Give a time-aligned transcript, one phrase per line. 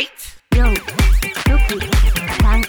[0.00, 0.08] right
[0.56, 1.60] 四、六、
[2.40, 2.62] 三、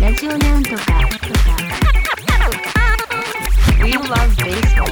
[0.00, 0.92] ラジオなんとかとか。
[3.84, 4.88] We love baseball.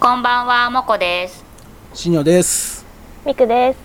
[0.00, 1.44] こんばんは、もこです。
[1.92, 2.86] しにょです
[3.26, 3.78] ミクです。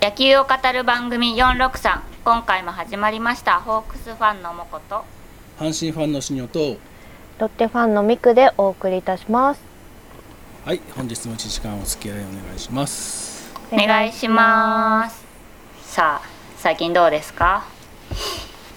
[0.00, 2.00] 野球を語る番組463。
[2.24, 3.58] 今回も始まりました。
[3.58, 5.04] ホークスファンのもこと。
[5.58, 6.76] 阪神ファンのしにょと
[7.38, 9.60] ロッテファンのミクでお送りいたします。
[10.64, 15.24] はい本日も1時間お付き合いお願いしますお願いします。
[15.82, 17.64] さあ、最近どうですか？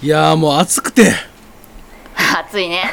[0.02, 1.12] いやーもう暑くて
[2.40, 2.84] 暑いね。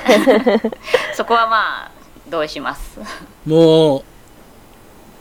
[1.15, 1.91] そこはまあ、
[2.29, 2.99] 同意します？
[3.47, 4.05] もう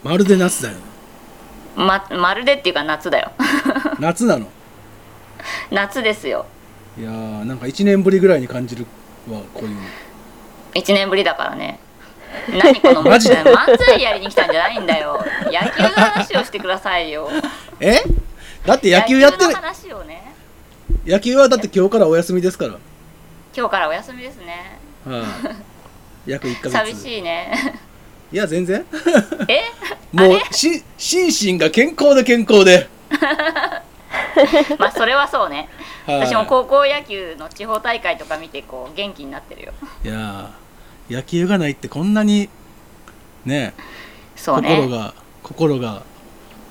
[0.02, 0.76] まるで夏だよ
[1.76, 3.30] ま、まるでっていうか夏だよ。
[4.00, 4.46] 夏なの？
[5.70, 6.46] 夏ですよ。
[6.98, 8.86] いやーなんか1年ぶりぐらいに感じる
[9.30, 9.80] わこういうの
[10.74, 11.80] 1年ぶりだからね。
[12.48, 13.36] 何このマジで？
[13.42, 15.24] 漫才やりに来たんじゃないんだよ。
[15.46, 17.28] 野球の話をしてくださいよ。
[17.80, 18.02] え？
[18.66, 20.34] だって野球やってる野球の話をね。
[21.06, 22.76] 野球はだって今日からお休みですから
[23.56, 24.78] 今日からお休みですね。
[25.06, 25.24] は
[26.26, 27.80] い、約1ヶ月寂しいね。
[28.30, 28.84] いや全然
[29.48, 29.62] え？
[30.12, 32.88] もうし心身が健康で健康で、
[34.78, 35.68] まあそれはそうね。
[36.08, 39.72] はい、私も高校野球の地方大会とか見てこう元気になってるよ。
[40.02, 42.48] いやー野球がないってこんなに
[43.44, 43.74] ね
[44.34, 44.70] そうね。
[44.70, 46.02] 心が心が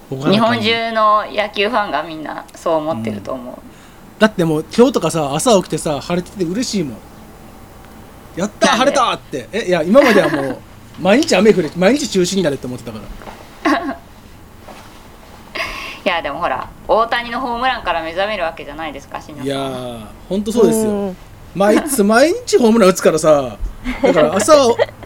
[0.09, 3.55] 日本中の野球ファンがみんなそう思ってると思う。
[4.17, 6.97] だってもう今日とかさ朝起きてさ晴れてて嬉しいもん。
[8.35, 9.47] やった晴れたって。
[9.51, 10.57] えいや今まではもう
[10.99, 12.99] 毎日雨降れ毎日中止になれって思ってたか
[13.66, 13.81] ら。
[16.05, 20.91] いやでもほら大谷のホームランから目覚めるわけじゃないですか、いやーほんとそうですよ。
[21.09, 21.17] ん。
[21.53, 23.57] 毎日 毎日ホームラン打つからさ。
[24.02, 24.53] だから朝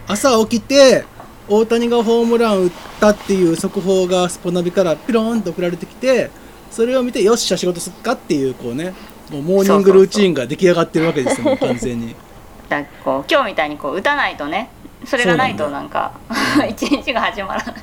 [0.06, 1.04] 朝起きて
[1.48, 6.30] 大谷がホームラン打ったっていう速報がスポナビからピローンと送られてきて
[6.70, 8.94] それを見てよっしゃ仕事すっかっていうこうね
[9.30, 12.14] もうモーニングルーチンが出来上がってるわけですよもう完全に。
[12.68, 14.70] だこう今日みたいにこう打たないとね
[15.04, 16.12] それがないとなんか
[16.68, 17.74] 一日が始まらない。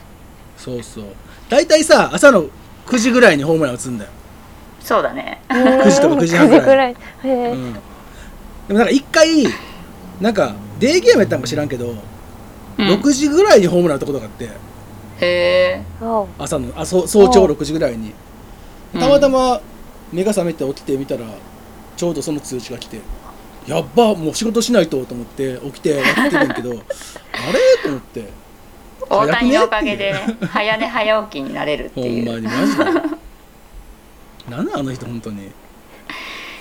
[0.58, 1.06] そうそう。
[1.50, 2.46] 大体さ朝の
[2.90, 4.12] 9時ぐらいにホームラン打つんだよ。
[4.80, 5.42] そうだね。
[5.50, 6.62] 9時とか9時半ぐらい。
[6.62, 6.92] 9時くらい。
[6.92, 7.52] へえ。
[7.52, 7.80] うん、で
[8.70, 9.46] もなんか一回
[10.20, 11.98] なんかデーゲームやったんか知らんけど、うん。
[12.78, 14.46] 6時ぐらいにホームラン打ったことがあって。
[14.46, 14.50] へ
[15.22, 15.84] え。
[16.02, 18.14] あ朝のあそう早朝あ6時ぐらいに。
[18.96, 19.00] うん。
[19.00, 19.62] たまたま
[20.12, 21.26] 目が覚めて起きてみたら
[21.96, 23.02] ちょうどその通知が来て
[23.68, 26.84] やっばもう仕事しないとと思って起きてやってるんやけど あれ？
[27.84, 28.30] と思って
[29.10, 32.84] 大谷のおかげでね早寝早起きになれるってほんいうまにマジで
[34.50, 35.52] なんなんあの人本当に。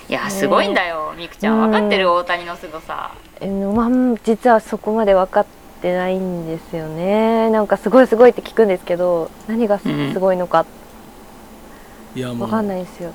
[0.09, 1.13] いやすごいんだよ。
[1.15, 2.11] みくちゃん分かってる？
[2.11, 3.13] 大谷のすごさ。
[3.39, 3.89] えまあ
[4.23, 5.45] 実はそこまで分かっ
[5.81, 7.51] てないんですよね。
[7.51, 10.65] なんかすごいすごいって聞くんですけど、何がすごいのか。
[12.15, 13.11] いやも分かんうないんですよ。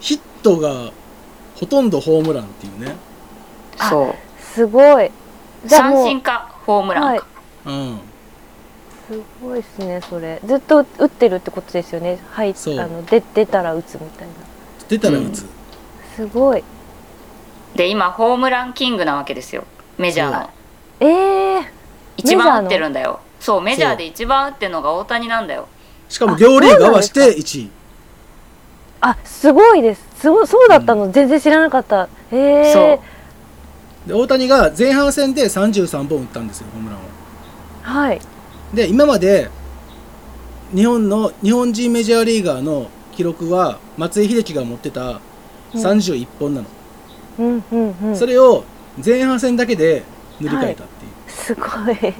[0.00, 0.90] ヒットが
[1.54, 2.96] ほとんどホームランっていうね。
[3.78, 4.14] あそう。
[4.42, 5.12] すごい。
[5.64, 7.20] じゃあもう三振かホームランか、はい
[7.66, 8.00] うん
[9.08, 10.40] すごいですねそれ。
[10.44, 12.18] ずっと打ってるってことですよね。
[12.32, 12.50] はい。
[12.50, 14.34] あそうので出たら打つみたいな。
[14.88, 15.46] 出たら打つ、
[16.14, 16.62] すごい。
[17.76, 19.64] で今ホームランキングなわけですよ
[19.98, 20.50] メジャーの
[21.00, 21.64] ええー。
[22.16, 25.68] 一メジャーの番打ってるんだよそうメジャーで一番打ってるのが大谷なんだよ
[26.08, 27.70] しかも両リーグ合わせて1位
[29.02, 30.02] あすごいです。
[30.20, 32.08] すごそうだったの、全然知らなかった。
[32.32, 32.72] へえ。
[32.72, 32.80] そ
[34.06, 37.02] うで大谷が前半戦で33本打ったんですよホームランを
[37.82, 38.20] はい。
[38.74, 39.48] で今まで
[40.74, 45.20] 日本の日本人メジャーリーガーの記録は松井秀喜が持ってた
[45.72, 46.68] 31本なの、
[47.38, 48.16] うんうんうん。
[48.16, 48.64] それを
[49.04, 50.02] 前半戦だけで
[50.40, 51.60] 塗り替えたっていう、すご
[51.92, 52.14] い。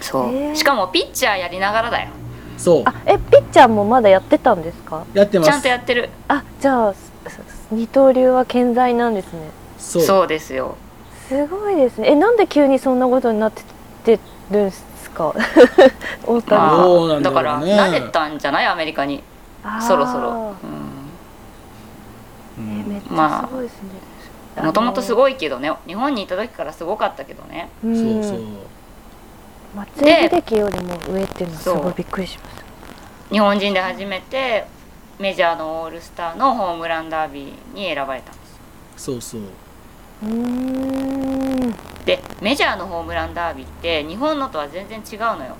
[0.00, 0.54] そう、へー。
[0.56, 2.10] しかもピッチャーやりながらだよ。
[2.56, 2.82] そう。
[2.86, 5.04] あえピッチャーもまだやってたんですか？
[5.14, 5.50] やってます。
[5.50, 6.08] ちゃんとやってる。
[6.28, 6.94] あじゃあ
[7.70, 9.50] 二刀流は健在なんですね。
[9.78, 10.02] そう。
[10.02, 10.76] そうですよ。
[11.28, 12.08] すごいですね。
[12.08, 14.18] えなんで急にそんなことになって
[14.50, 15.34] るんですか。
[16.26, 16.60] 大谷。
[16.60, 18.66] まさんどうなんだだから慣れたんじゃない？
[18.66, 19.22] アメリカに。
[19.80, 20.54] そろそろ。
[22.58, 22.80] うん。
[22.80, 24.64] えめっちまあゃすごいですね。
[24.64, 25.72] もともとすい、ごいけどね。
[25.86, 27.68] 日本にいた時からすごかったけどね。
[27.84, 28.44] うん、そうそう。
[29.74, 32.62] 松井秀喜よりも上っていうのはすごいびっくりしました。
[33.30, 34.66] 日本人で初めて
[35.18, 38.40] メジャーのオールスターのホームランダービーに選ばれたんで
[38.96, 39.04] す。
[39.04, 39.40] そうそう
[42.04, 45.56] でメジャーのホームランダービーって日本のとは全然違うのよ。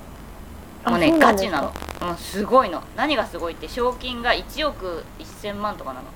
[0.84, 1.72] あもうねガチなの。
[2.02, 2.82] うんすごいの。
[2.96, 6.06] 何がすごいって賞金が1億1000万とかなの。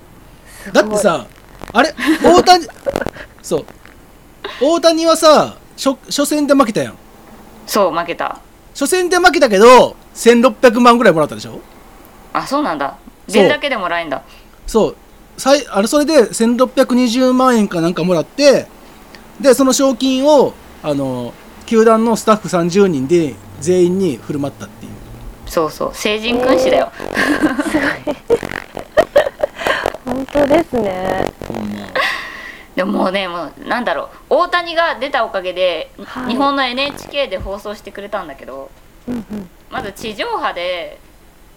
[0.73, 1.27] だってさ
[1.73, 1.95] あれ？
[2.23, 2.67] 大谷？
[3.43, 3.67] そう。
[4.61, 6.95] 大谷はさ初初戦で負けたやん。
[7.67, 8.39] そう負けた。
[8.73, 11.61] 初戦で負けたけど1600万ぐらいもらったでしょ？
[12.35, 12.97] あそうなんだ。
[13.29, 13.33] そう。
[13.33, 14.23] 出るだけでもらえんだ。
[14.67, 14.97] そう
[15.71, 18.67] あれそれで1620万円かなんかもらって
[19.41, 21.35] でその賞金をあの
[21.67, 24.93] 球団のスタッフ30人で全員に振る舞ったっていう。
[25.47, 25.95] そうそう。
[25.95, 26.93] 成人君子だよ、
[30.05, 31.25] 本当ですね。
[32.77, 34.09] でももうねもうなんだろう。
[34.31, 36.33] 大谷が出たおかげで、はい。
[36.33, 38.71] 日本の NHK で放送してくれたんだけど
[39.09, 39.49] うんうん。
[39.71, 40.99] まず地上波で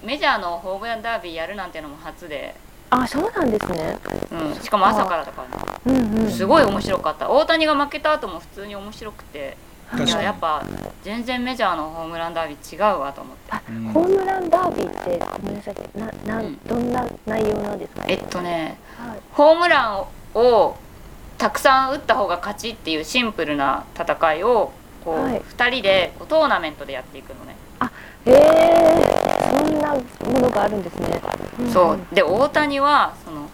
[0.03, 2.55] メジャーのホームランダービーやるなんてのも初で、
[2.89, 3.97] あそうなんですね。
[4.31, 5.43] うん、しかも朝からだか
[5.85, 5.99] らね。
[6.01, 6.31] うんうん。
[6.31, 7.29] すごい面白かった。
[7.29, 9.57] 大谷が負けた後も普通に面白くて。
[10.05, 10.65] いややっぱ
[11.01, 13.51] 全然メジャーのホームランダービー違うわと思って。
[13.53, 13.83] あうん。
[13.93, 15.75] ホームランダービーってごめんなさい。
[15.97, 16.47] ななうん。
[16.47, 18.03] んどんな内容なんですか？
[18.07, 19.19] えっとねはい。
[19.31, 20.05] ホームラン
[20.37, 20.77] を
[21.37, 24.71] たくさん打った方が勝ちっていうシンプルな戦いを
[25.05, 25.41] こう、はい。
[25.41, 27.55] 2人でこうトーナメントでやっていくのね、
[28.27, 31.19] へえそんなものがあるんですね。
[31.73, 31.99] そう。
[32.13, 33.49] で大谷はその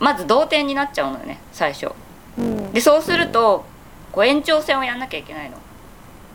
[0.00, 1.90] まず同点になっちゃうのよね最初。
[2.38, 2.72] うん。
[2.72, 3.64] でそうすると
[4.12, 5.56] こう延長戦をやんなきゃいけないの。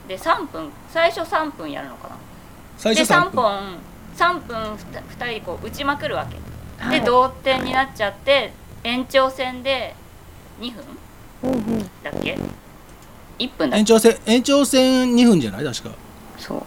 [0.08, 2.16] で3分最初3分やるのかな。
[2.16, 2.22] で
[2.78, 3.42] 最初3 3分。
[3.42, 3.78] 本
[4.16, 6.38] 3分2人こう打ちまくるわけ。
[6.84, 7.00] はい。
[7.00, 8.52] で同点になっちゃって
[8.84, 9.96] 延長戦で
[10.60, 10.84] 2分
[11.44, 11.80] うんうん。
[12.04, 12.38] だっけ
[13.40, 13.80] ？1分だっけ？
[13.80, 15.64] 延長戦延長戦2分じゃない？
[15.64, 15.90] 確か。
[16.38, 16.64] そう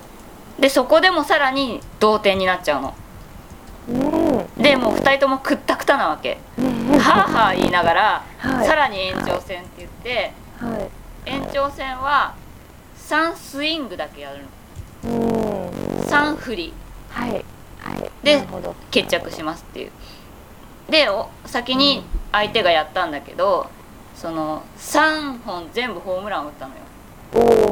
[0.59, 2.95] でそこでもさらに同点になっちゃうの。
[3.89, 4.63] うん。
[4.63, 6.39] でもう2人ともくったくたなわけ。
[6.59, 8.67] うんはあはあ言いながら、はい。
[8.67, 10.91] さらに延長戦って言ってはい。
[11.27, 12.35] 延長戦は
[12.99, 14.45] 3スイングだけやる
[15.05, 15.19] の。
[15.19, 15.69] うん。
[16.01, 16.73] 3振り。
[17.11, 17.33] はい。
[17.33, 18.11] はい。
[18.25, 18.47] で
[18.91, 19.91] 決着しますっていう。
[20.91, 23.69] でお先に相手がやったんだけど
[24.15, 26.81] その3本全部ホームランを打ったのよ。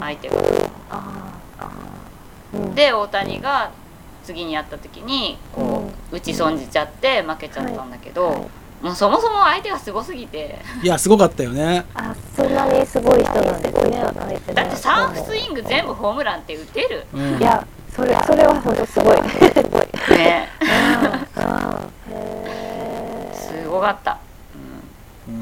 [0.01, 0.35] 相手が
[2.75, 3.71] で大谷が
[4.25, 8.41] 次にやった時にこう打ち損じちゃって負けちゃったんだけど、はい。
[8.83, 10.59] もうそもそも相手がすごすぎて。
[10.83, 11.85] いやすごかったよね。
[11.95, 14.03] あそんなにすごい人なんですね
[14.55, 17.07] だって3スイング全部ホームランって打てる。
[17.15, 17.39] うん。
[17.39, 19.17] いやそれそれは本当すごい。
[19.17, 19.23] す
[19.71, 20.49] ごいね
[23.35, 24.19] すごかった、
[25.29, 25.35] うん。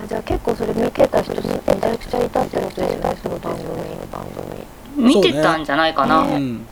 [0.00, 1.52] ーあじゃあ結構それ見てた人めちゃ
[1.96, 3.66] くちゃいたってことですねその番組。
[4.10, 4.58] 番うん、
[4.98, 6.66] 見てたんじゃないかな、うん。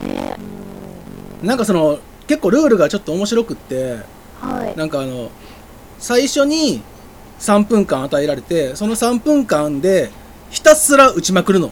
[1.41, 3.97] なんかその結構ルールがちょっと面白くって
[4.41, 4.77] はい。
[4.77, 5.31] なんかあの
[5.99, 6.81] 最初に
[7.39, 10.11] 3分間与えられてその3分間で
[10.49, 11.71] ひたすら打ちまくるの。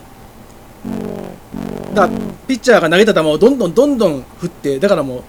[1.94, 5.22] だからピッチャーが投げた球をどんどんどんどん振ってだからもう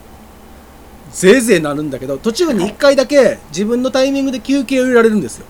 [1.12, 5.46] ぜいぜいなるんだけど途中に1回だけ自分のタイミングで休憩を入れられるんですよ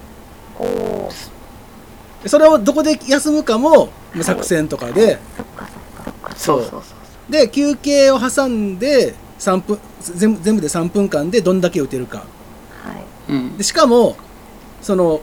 [2.25, 5.19] それをどこで休むかもまあ作戦とかで。
[6.35, 7.31] そう。
[7.31, 12.19] で休憩を挟んで3分全部全部で3分間でどんだけ打てるか。
[12.19, 12.23] は
[13.29, 13.33] い。
[13.33, 13.57] うん。
[13.57, 14.17] でしかも
[14.81, 15.21] その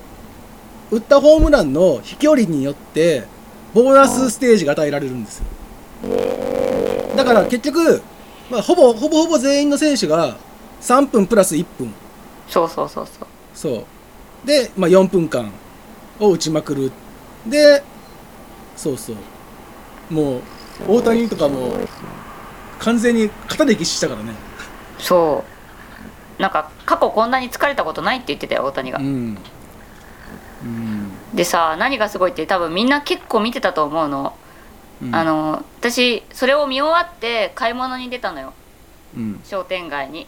[0.91, 3.25] 打ったホームランの飛距離によって
[3.73, 5.43] ボーナスステージが与えられるんです
[7.17, 8.02] だから結局、
[8.50, 10.37] まあ、ほぼほぼほぼ全員の選手が
[10.81, 11.93] 3分プラス1分。
[12.49, 13.26] そうそうそうそう。
[13.55, 13.87] そ
[14.44, 14.46] う。
[14.46, 15.50] で、まあ、4分間
[16.21, 16.93] を打ちまくる。
[17.47, 17.83] で
[18.77, 19.17] そうそう。
[20.11, 20.43] もう
[20.89, 21.77] 大谷とかも
[22.79, 24.33] 完全に肩でぎしたからね。
[24.99, 25.44] そ
[26.39, 26.43] う。
[26.43, 29.39] なんか過去こんなに疲れたことないって言ってたよ大谷が、うん。
[30.63, 31.13] うん。
[31.35, 34.35] でさ何がすごいって多分みんな結構見てたと思うの、
[35.03, 35.15] うん。
[35.15, 38.53] あの私それを見終わって買い物に出たのよ。
[39.17, 39.41] うん。
[39.44, 40.27] 商店街に。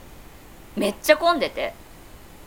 [0.77, 1.73] めっちゃ混んでて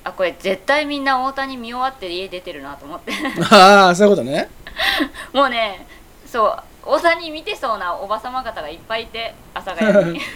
[0.09, 3.13] あこれ絶対みんな大谷見終わって家出てるなと思って。
[3.51, 4.49] ああそういうことね。
[5.33, 5.87] もうね
[6.25, 10.21] そう大谷見てそうなおばさま方がいっぱいいて阿佐ヶ谷に。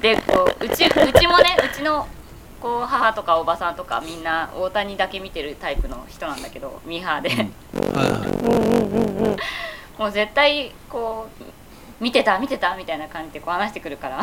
[0.00, 2.08] でこううちうちもねうちの
[2.60, 9.36] こう母とかおばさんとかみんな大谷だけ見てるタイプの人なんだけどミーハーで、はいはいうんうんうんうん
[9.98, 11.44] もう絶対こう
[12.02, 14.22] 見てた見てたみたいな感じでこう話してくるから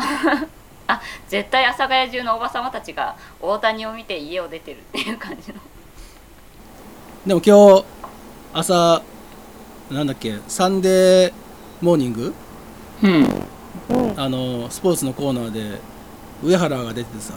[0.90, 5.60] あ絶対阿佐ヶ谷中のおばさまたちが大谷を見て家を出てるっていう感じの。
[7.26, 7.84] でも今日
[8.52, 9.02] 朝
[9.90, 11.32] なんだっけサンデー
[11.80, 12.34] モーニング？
[13.02, 13.24] うん。
[13.88, 15.78] うんあのスポーツのコーナーで
[16.42, 17.34] 上原が出ててさ。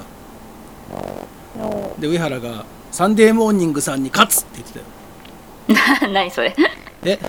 [1.58, 4.74] おで上原が「サンデーモーニングさんに喝!」って言って
[6.00, 6.10] たよ。
[6.14, 6.56] 何それ。
[7.02, 7.20] で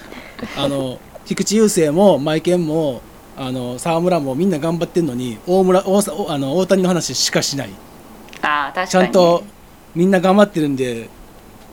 [0.56, 3.00] あの菊池雄星もマエケンも
[3.36, 7.70] あの沢村もみんな頑張ってんのに大村大あの大谷の話しかしない。
[8.42, 9.42] ああ確かに、ね、ちゃんと
[9.94, 11.08] みんな頑張ってるんで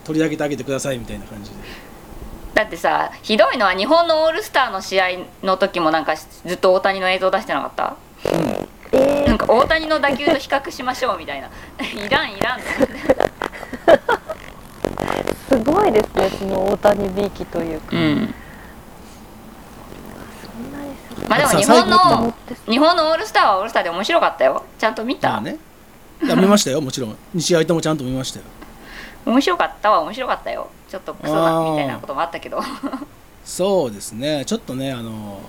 [0.03, 1.55] 取り上げてあげてくださいみたいな感じで。
[2.53, 5.07] だってさひどいのは日本のオールスターの試合
[5.43, 7.95] の時もなんかずっと大谷の映像出してなかった？
[8.93, 11.47] えなんか大谷の打球と比較しましょうみたいな。
[11.47, 12.59] いらんいらん。
[15.49, 18.33] すごいですねその大谷びいきというか、うん
[21.31, 22.33] まあでも日本後の。
[22.67, 24.65] 日本のオールスターはオールスターで面白かったよ。
[24.77, 25.57] ちゃんと見た、まあね。
[26.21, 27.17] 見ましたよもちろん。
[27.35, 28.45] 2試合ともちゃんと見ましたよ。
[29.25, 30.69] 面白かったは面白かったよ。
[30.89, 32.61] ちょっとクソだみたいなこともあったけど。
[33.45, 34.43] そうですね。
[34.45, 35.39] ちょっとねあの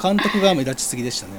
[0.00, 1.32] 監督が目立ちすぎでしたね。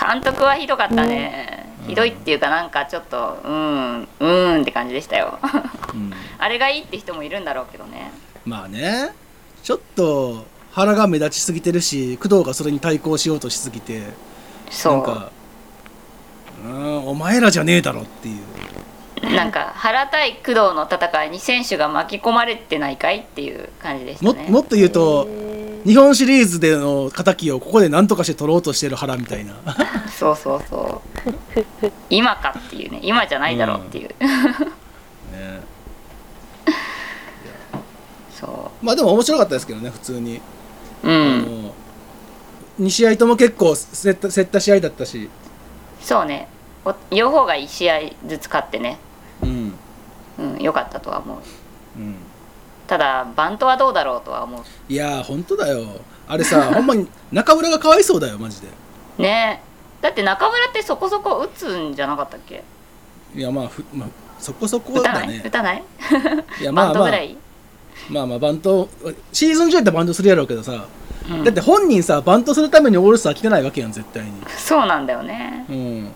[0.00, 1.88] 監督はひどかったね、うん。
[1.88, 5.38] ひどいっていうかなんかちょっとうんうーんって感じでしたよ。
[5.92, 6.12] うん。
[6.38, 8.12] あれがいいって人もいるんだろうけどね。
[8.44, 9.12] まあね。
[9.62, 14.02] ちょっと腹が目立ちすぎてるし工藤がそれに対抗しようとしすぎて
[14.70, 14.92] そう。
[14.92, 15.32] なんか
[16.66, 19.34] うんお前らじゃねえだろっていう。
[19.34, 24.44] なんか原対工藤の戦いに選手が巻き込まれてないかいっていう感じでしたね。
[24.44, 29.54] ももっと言うとえ日本シリーズでの敵をここで何とかして取ろうとしてる腹みたいな。
[30.14, 31.00] そうそうそ
[31.82, 31.90] う。
[32.10, 33.00] 今かっていうね。
[33.02, 34.08] 今じゃないだろうっていう、
[35.32, 35.62] ね。
[38.38, 40.42] そまあでも面白かったですけどね普通に、
[41.06, 41.62] うん。
[41.64, 41.74] の
[42.80, 45.30] 2試合とも結構競った競った試合だったし。
[46.00, 46.48] そうね。
[46.84, 48.98] お両方が1試合ずつ勝ってね。
[49.42, 49.72] うん。
[50.38, 51.38] うん良かったとは思う。
[51.98, 52.16] うん。
[52.86, 55.86] ただバントはどうだろうとは思いやー本当だよ。
[56.28, 58.68] あれさ ほんまに中村がかわいそうだよマジで。
[59.18, 59.62] うね。
[60.02, 62.62] だって中村ってそこそこ打つんじゃなかったっけ？
[63.34, 64.08] いやまあふ、まあ、
[64.38, 65.82] そこそこ打たない、だね打たない？
[66.60, 66.92] いやまバンあ。
[66.92, 67.36] まあトぐらい、
[68.10, 68.88] まあまあバント
[69.32, 70.86] シーズン中やったらバントするやろうけどさ、
[71.28, 71.44] うん。
[71.44, 74.32] だって本人さバントするためにオールスター来てないわけやん絶対に。
[74.48, 75.66] そうなんだよね。
[75.68, 76.12] うん。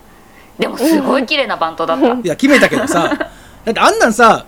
[0.59, 2.07] でもすごい綺麗なバントだった。
[2.15, 3.17] いや決めたけどさ。
[3.65, 4.47] だってあんなんさ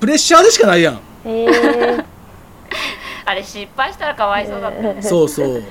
[0.00, 1.00] プレッシャーでしかないやん。
[1.24, 2.04] えー、
[3.26, 5.02] あれ失敗したらかわいそうだったよね。
[5.02, 5.62] そうそう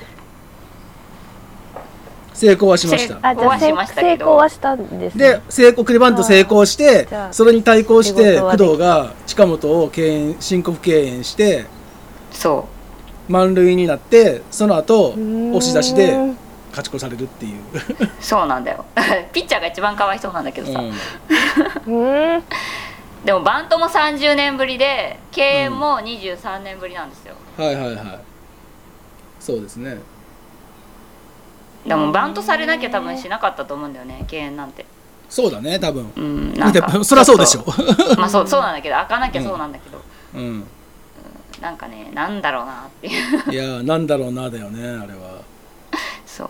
[2.40, 3.20] 成功はしました。
[3.20, 5.32] 成功はしたんですね。
[5.32, 11.66] で成功クリバント成功してそれに対抗して工藤が近本を敬遠申告敬遠して
[12.32, 12.66] そ
[13.28, 16.16] 満塁になってその後押し出しで
[16.70, 18.86] 勝ち越されるっていう、う そうなんだよ。
[19.34, 21.92] ピッチャーが一番かわいそうなんだけどさ、うん。
[21.92, 22.42] うん。
[23.24, 28.18] でもバントも30年ぶりで敬遠も23年ぶりなんですよ、はいはいはい。
[29.40, 29.98] そうですね
[31.86, 34.84] でもバントされなきゃ多分しなかったと思うんだよね敬遠なんて。
[35.28, 36.12] そうだね多分。
[36.16, 37.04] うんなんか。
[37.04, 37.64] そりゃそうでしょ。
[38.18, 40.02] まあそうそうなんだけど開かなきゃそうなんだけど、
[40.34, 40.64] うん。
[41.60, 43.52] なんかねなんだろうなっていう。
[43.52, 45.42] いやーなんだろうなだよねあれは。
[46.26, 46.48] そう。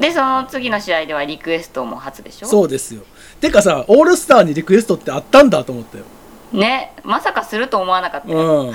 [0.00, 2.46] でその次の試合ではリクエストも初でしょ？
[2.46, 3.02] そうですよ。
[3.40, 6.04] てかさオールスターにリクエストってあったんだと思ったよ。
[6.52, 8.70] ねまさかすると思わなかったよ、うん。
[8.70, 8.72] い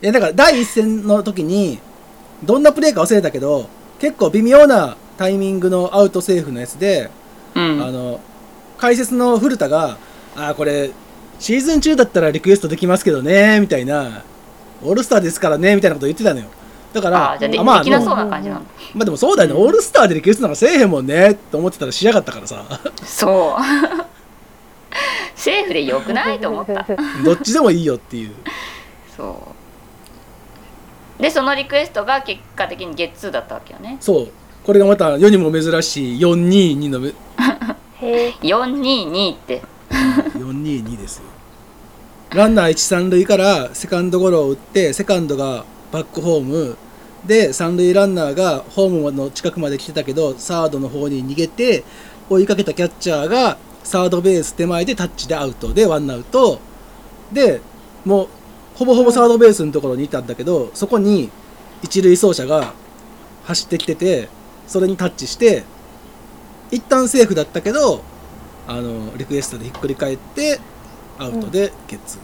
[0.00, 1.78] やだから第一戦の時に
[2.42, 3.68] どんなプレーか忘れたけど
[3.98, 7.10] 結構微妙なタイミングのアウトセーフのやつで、
[7.54, 7.82] うん。
[7.82, 8.20] あの
[8.78, 9.96] 解説の古田が
[10.34, 10.90] 「あーこれ
[11.38, 14.22] シーズン中だったらリクエストできますけどね」みたいな
[14.82, 16.46] 「オールスターですからね」みたいなこと言ってたのよ。
[16.92, 18.60] だからあーじゃあで,、まあできなそうもな感じなの。
[18.94, 22.64] まあでもそうだよね、オールスターでリクエストなんかせえへんもんねって思ってたらしやがったからさ。
[23.04, 23.62] そう。
[25.34, 26.84] セーフでよくないと思った。
[27.24, 28.32] どっちでもいいよっていう。
[29.16, 29.61] そう
[31.18, 33.96] でそのリクエストが結果的にゲッツーだったわけよね。
[34.00, 34.28] そう。
[34.64, 37.08] これがまた世にも珍しい422のめ
[38.00, 38.34] へえ。
[38.40, 39.62] 422って。
[39.90, 41.24] 422ですよ。
[42.30, 46.76] ランナー1、三塁からセカンドゴロを打ってセカンドがバックホーム。
[47.26, 51.84] で三塁ランナーがホームの近くまで来てたけどサードの方に逃げて
[52.28, 55.72] 追いかけたキャッチャーがサードベース手前でタッチでアウト。
[55.72, 56.58] でワンアウト。
[57.32, 57.60] で
[58.04, 58.28] もう
[58.74, 61.30] ほぼほぼサードベースのところにいたんだけどそこに
[61.82, 62.74] 一塁走者が
[63.44, 64.28] 走ってきてて
[64.66, 65.64] それにタッチして
[66.70, 68.02] 一旦セーフだったけど
[68.66, 70.58] あのリクエストでひっくり返って
[71.18, 72.18] アウトでゲッツ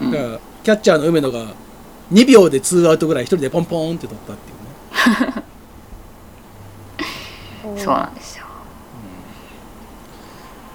[0.00, 0.10] ー、うん。
[0.10, 1.54] だからキャッチャーの梅野が
[2.12, 5.44] 2秒でツーアウトぐらい一人でポンポンって取ったっていうね。
[7.76, 8.44] そうなんですよ、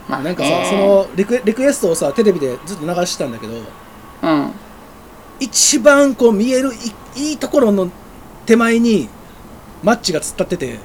[0.08, 3.54] まあなんかさ、ねそのリクリクエストをさテレビでずっと流してたんだけど
[4.24, 4.52] うん。
[5.40, 7.92] 一番こう見えるいいいところの
[8.46, 9.10] 手前に
[9.84, 10.80] マッチが突っ立ってて。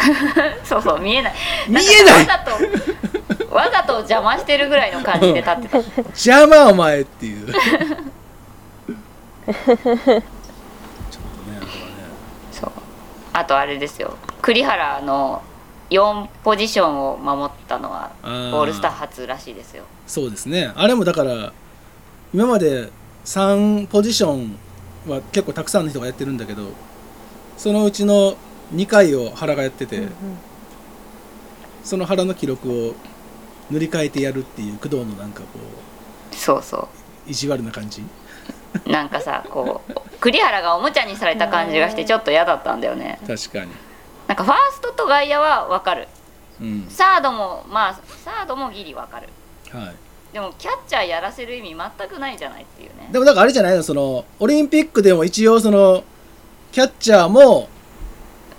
[0.64, 1.34] そうそう見えない。
[1.68, 2.26] 見えない。
[2.26, 5.78] わざとわざと邪魔してるぐらいの感じで立ってた。
[6.08, 7.46] 邪魔お前っていう。
[7.52, 8.92] ちょっと
[9.66, 9.82] ね
[11.46, 11.70] あれはね。
[12.52, 12.70] そう。
[13.34, 14.16] あとあれですよ。
[14.40, 15.42] 栗原の
[15.90, 19.84] 4ポジションを守ったのはオールスター初らしいですよ。
[20.06, 20.72] そうですね。
[20.76, 21.52] あれもだから
[22.32, 22.90] 今まで
[23.24, 24.58] 3ポジション
[25.06, 26.68] は結構たくさんの人がやってるんだけど
[27.56, 28.36] そのうちの
[28.74, 30.12] 2回を原がやってて、うんうん。
[31.82, 32.94] その原の記録を
[33.70, 35.46] 塗り替えてやるっていう工藤のなんかこ
[36.30, 36.88] そうそ
[37.26, 37.30] う。
[37.30, 38.02] 意地悪な感じ？
[38.86, 43.18] なんかさこう栗原がおもちゃにされた感じがしてちょっと嫌だったんだよね。
[43.26, 43.72] 確かに。
[44.28, 46.06] なんかファーストと外野は分かる。
[46.60, 46.86] うん。
[46.88, 47.94] サードもまあ
[48.24, 49.28] サードもギリ分かる。
[49.70, 49.94] はい
[50.32, 53.08] でもキャッチャーやらせる意味全くないじゃないっていうね。
[53.10, 56.04] でもだからあれじゃないのそのオリンピックでも一応その
[56.70, 57.68] キャッチャーも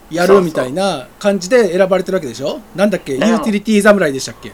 [0.09, 2.59] やるみたいな感じで選ばれてるわけでしょ？
[2.75, 3.13] なんだっけ？
[3.13, 4.51] ユーティリティ侍でしたっけ？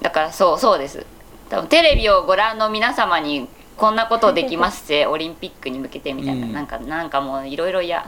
[0.00, 1.04] だからそうそうです。
[1.50, 6.52] 多分テレビをご覧の皆様にこんなことできますってオリンピックに向けてみたいな、うん。
[6.54, 8.06] なんかなんかもういろいろ嫌。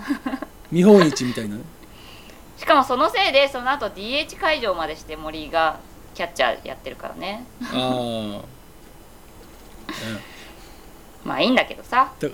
[0.73, 1.63] 見本市みたいなね。
[2.57, 5.79] しかもそのせいでその後 DH 会場までして森が
[6.19, 7.45] キャッチャーやってるからね。
[7.73, 8.41] あ
[11.25, 12.13] まあいいんだけどさ。
[12.21, 12.27] あ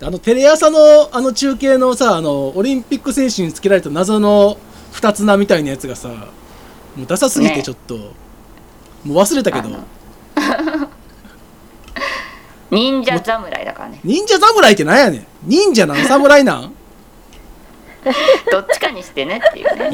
[0.00, 0.78] あのテレ朝の
[1.10, 4.56] あの中継のさあのオリンピック選手につけられた謎の
[4.92, 7.62] 二つ名みたいなやつがさもうダサすぎてね。
[7.64, 7.96] ちょっと、
[9.04, 9.68] もう忘れたけど。
[12.70, 13.98] 忍者侍だからね。
[14.04, 15.26] 忍者侍ってなんやねん。
[15.42, 15.96] 忍者なん？
[15.96, 16.72] 侍なん？
[18.52, 19.90] どっちかにしてねっていうね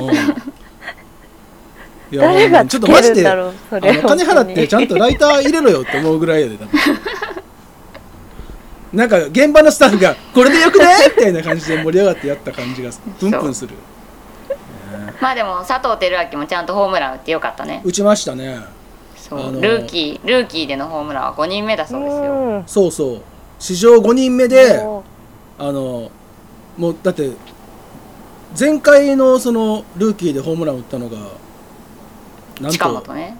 [2.16, 6.80] うんいや誰がちょっとマジでつけるんだろうそれあの金払ってちゃんとライター入れろよって思うぐらいやで多分。
[8.92, 13.74] なんか現場のスタッフが「これでよくね?」みたいな感じで盛り上がってやった感じがプンプンする。
[15.20, 17.80] まあでも佐藤輝明もちゃんとホームラン打ってよかったね。
[17.84, 18.60] 打ちましたね。
[19.16, 22.20] そう、あのルーキールーキーでのホームランは5人目だそうですよ。
[22.22, 22.24] う。
[22.58, 23.20] んそうそう。
[23.58, 25.02] 史上5人目でも
[25.58, 26.10] あの
[26.76, 27.30] もうだって
[28.58, 31.16] 前回のそのルーキーでホームラン打ったのが
[32.60, 33.36] なん近と本ね。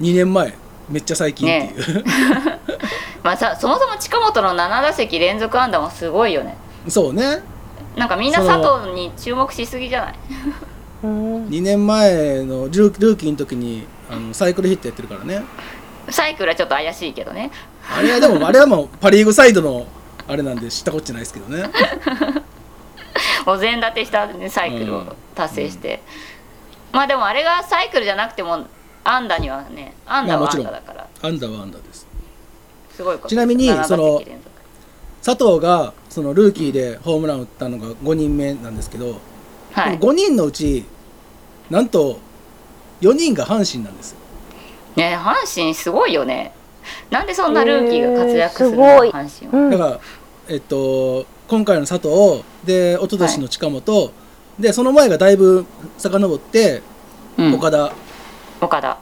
[0.00, 0.54] 2年前。
[0.88, 2.04] めっちゃ最近っていう、
[3.22, 6.56] まあさそもそも近本の7打席連続安打もすごいよね。
[6.88, 7.40] そうね。
[7.96, 10.14] なんかみんな佐藤に注目しすぎじゃない？
[11.04, 11.46] ううん。
[11.46, 15.44] 2年前のルールーキーの時にあのサイクルヒットやってるからね。
[16.10, 17.50] サイクルはちょっと怪しいけどね。
[17.96, 19.86] あれはでもあれはもうパ・リーグサイドの
[20.26, 21.70] あれなんで知ったこっちゃないですけどね。
[23.46, 26.02] お膳立てした、ね、サイクルを達成して、
[26.92, 28.66] まあでもあれがサイクルじゃなくても
[29.04, 31.08] 安打にはね安打は安打だから。
[31.22, 32.06] アンダーはアンダーです。
[32.94, 33.28] すごいこと。
[33.28, 34.22] ちなみに7打席その
[35.24, 39.20] 佐藤がそのルーキーでホームラン打ったのが5人目なんですけど、
[39.72, 39.98] はい。
[39.98, 40.84] 5人のうち
[41.70, 42.18] なんと
[43.00, 44.18] 4人が阪神なんですよ。
[44.96, 46.52] ね阪神すごいよね。
[47.10, 49.10] なんでそんなルーキーが活躍するの、えーすごい。
[49.10, 50.00] 阪神は、うんだから、
[50.48, 54.12] えっと、今回の佐藤で一昨年の近本、
[54.62, 55.66] でその前がだいぶ
[55.98, 56.82] 遡って
[57.36, 57.54] うん。
[57.54, 57.92] 岡田、
[58.60, 58.98] 岡田。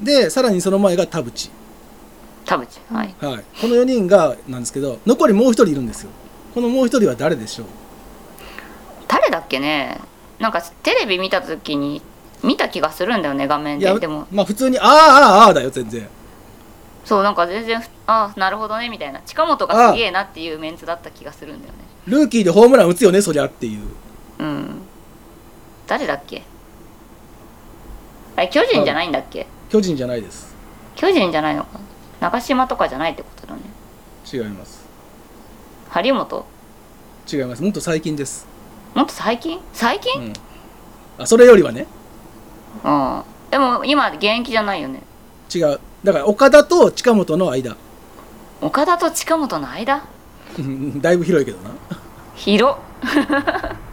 [0.00, 1.50] でさらにその前が田淵、
[2.44, 3.14] 田淵はい。
[3.20, 6.10] はい、この4人がなんですけど残りもう1人いるんですよ。
[6.54, 7.66] このもう1人は誰でしょう？
[9.06, 9.98] 誰だっけね。
[10.40, 12.02] なんかテレビ見た時に
[12.42, 14.26] 見た気がするんだよね画面いやででも。
[14.32, 16.08] まあ普通にああああああだよ全然。
[17.04, 19.20] そうなんか全然ふああなるほどねみたいな。
[19.20, 21.78] 近本がすげえなっていうメンツだった気がするんだよね。
[22.06, 23.80] ルーキーでホームラン打つよねそりゃっていう
[24.40, 24.80] うん。
[25.86, 26.42] 誰だっけ？
[28.36, 29.46] あれ巨人じゃないんだっけ？
[29.68, 30.54] 巨人じゃないです。
[30.96, 31.78] 巨人じゃないのか。
[32.20, 33.60] 長島とかじゃないってことだね。
[34.32, 34.84] 違います。
[35.90, 36.44] 張本？
[37.32, 37.62] 違います。
[37.62, 38.46] もっと最近です、
[38.94, 39.60] もっと最近？
[39.72, 40.32] 最う近ん、
[41.18, 41.86] あそれよりはね。
[42.84, 45.02] うん、でも今現役じゃないよね。
[45.54, 45.80] 違う。
[46.04, 47.76] だから岡田と近本の間。
[48.60, 50.04] 岡田と近本の間？
[50.58, 51.70] う んだいぶ広いけどな。
[52.36, 52.76] 広っ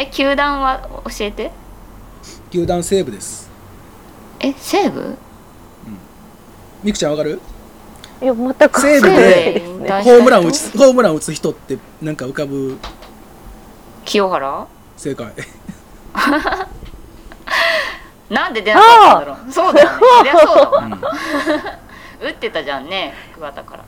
[0.00, 1.50] え球団は教えて。
[2.50, 3.50] 球団西部です。
[4.38, 5.14] え西武？
[6.82, 7.38] みくちゃんわかる？
[8.22, 12.78] いや全く西武でホームラン打つホームラン打つ人ってなんか浮かぶ？
[14.06, 14.66] 清原？
[14.96, 15.32] 正解。
[18.30, 19.52] なんで出なかったんだろう。
[19.52, 19.98] そうだよね。
[19.98, 20.88] そりゃそうだわ、
[22.22, 23.84] 打ってたじゃんね桑田から。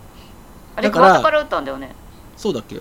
[0.76, 1.94] あれだから桑田から打ったんだよね。
[2.36, 2.80] そうだっけ？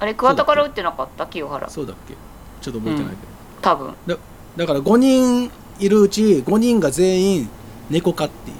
[0.00, 1.26] あれ桑田から打ってなかった？
[1.26, 1.68] 清原。
[1.68, 2.14] そうだっけ？
[2.60, 3.16] ちょっと覚えてないけ
[3.62, 3.94] 多分。
[4.06, 4.20] ど、だ
[4.56, 7.48] だから5人いるうち5人が全員
[7.90, 8.56] 猫科っていう。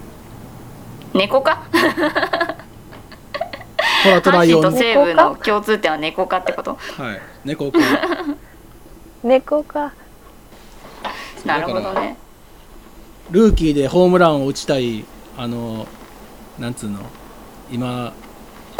[1.17, 1.63] 猫か？
[4.03, 6.75] トラトラ阪用の神と西武の共通点は猫かってこと？
[6.97, 7.21] はい。
[7.45, 7.79] 猫科
[9.23, 9.93] 猫か。
[11.45, 12.17] なるほどね。
[13.31, 15.05] ルーキーでホームランを打ちたい
[15.37, 15.87] あの
[16.59, 16.99] なんつうの？
[17.71, 18.13] 今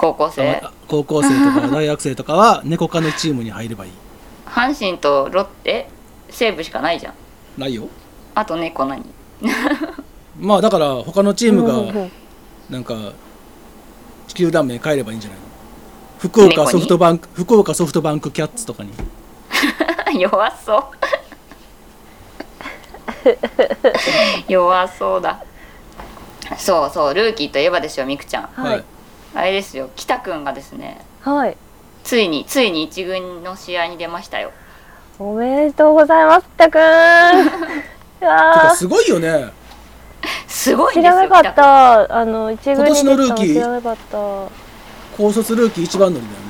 [0.01, 0.49] 高校生？
[0.63, 3.91] あ高校生とか 大学生とかは猫科のチームに入ればいい。
[4.47, 5.87] 阪神とロッテ？
[6.31, 7.13] 西武しかないじゃん。
[7.57, 7.87] ないよ。
[8.33, 9.05] あと猫何？
[10.39, 12.07] まあだから他のチームが
[12.69, 12.95] なんか
[14.33, 15.45] 球団名変えればいいんじゃないの？
[16.17, 18.89] 福岡ソフトバンク福岡ソフトバンクキャッツとかに。
[20.19, 20.83] 弱そう。
[24.47, 25.43] 弱そうだ。
[26.57, 28.43] そうそうルーキーといえばですよみくちゃん。
[28.55, 28.83] はい
[29.33, 31.57] あれですよ北くんがですねはい。
[32.03, 34.51] ついについに一軍の試合に出ましたよ。
[35.19, 36.81] おめでとうございますたくんい
[38.19, 39.51] てやすごいよね。
[40.47, 42.17] すごいんですよ知らなかった。
[42.17, 43.53] あの一軍に今年の出てたルーキー。
[43.53, 44.17] 知らなかった。
[45.17, 46.41] 高卒ルーキー一番乗りだよね。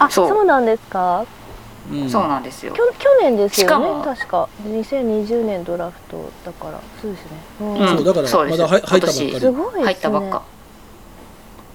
[0.00, 0.28] あそう。
[0.28, 1.24] そうなんですか？
[1.90, 2.10] うん。
[2.10, 2.72] そうなんですよ。
[2.74, 4.48] きょ去年ですよしかもね確か。
[4.66, 6.80] 2020年ドラフトだから。
[7.00, 7.30] そうですね、
[7.60, 7.74] うん。
[7.78, 8.66] うんそうだからそうですよ。
[8.66, 9.40] まだ入入ったばっか今り。
[9.40, 10.42] すごいですね入ったばっか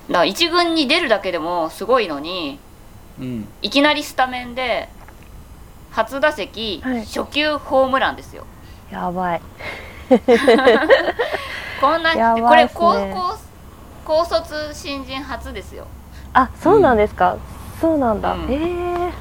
[0.07, 2.59] だから一軍に出るだけでもすごいのに
[3.19, 3.47] うん。
[3.61, 4.89] いきなりスタメンで
[5.91, 7.05] 初打席、はい。
[7.05, 8.45] 初球ホームランですよ。
[8.91, 9.41] やばい。
[11.81, 13.37] こんなやばいこれ高校
[14.05, 15.87] 高卒新人初ですよ。
[16.33, 17.37] あそうなんですか、
[17.79, 18.51] そうなんだ、うん。
[18.51, 19.13] ええ。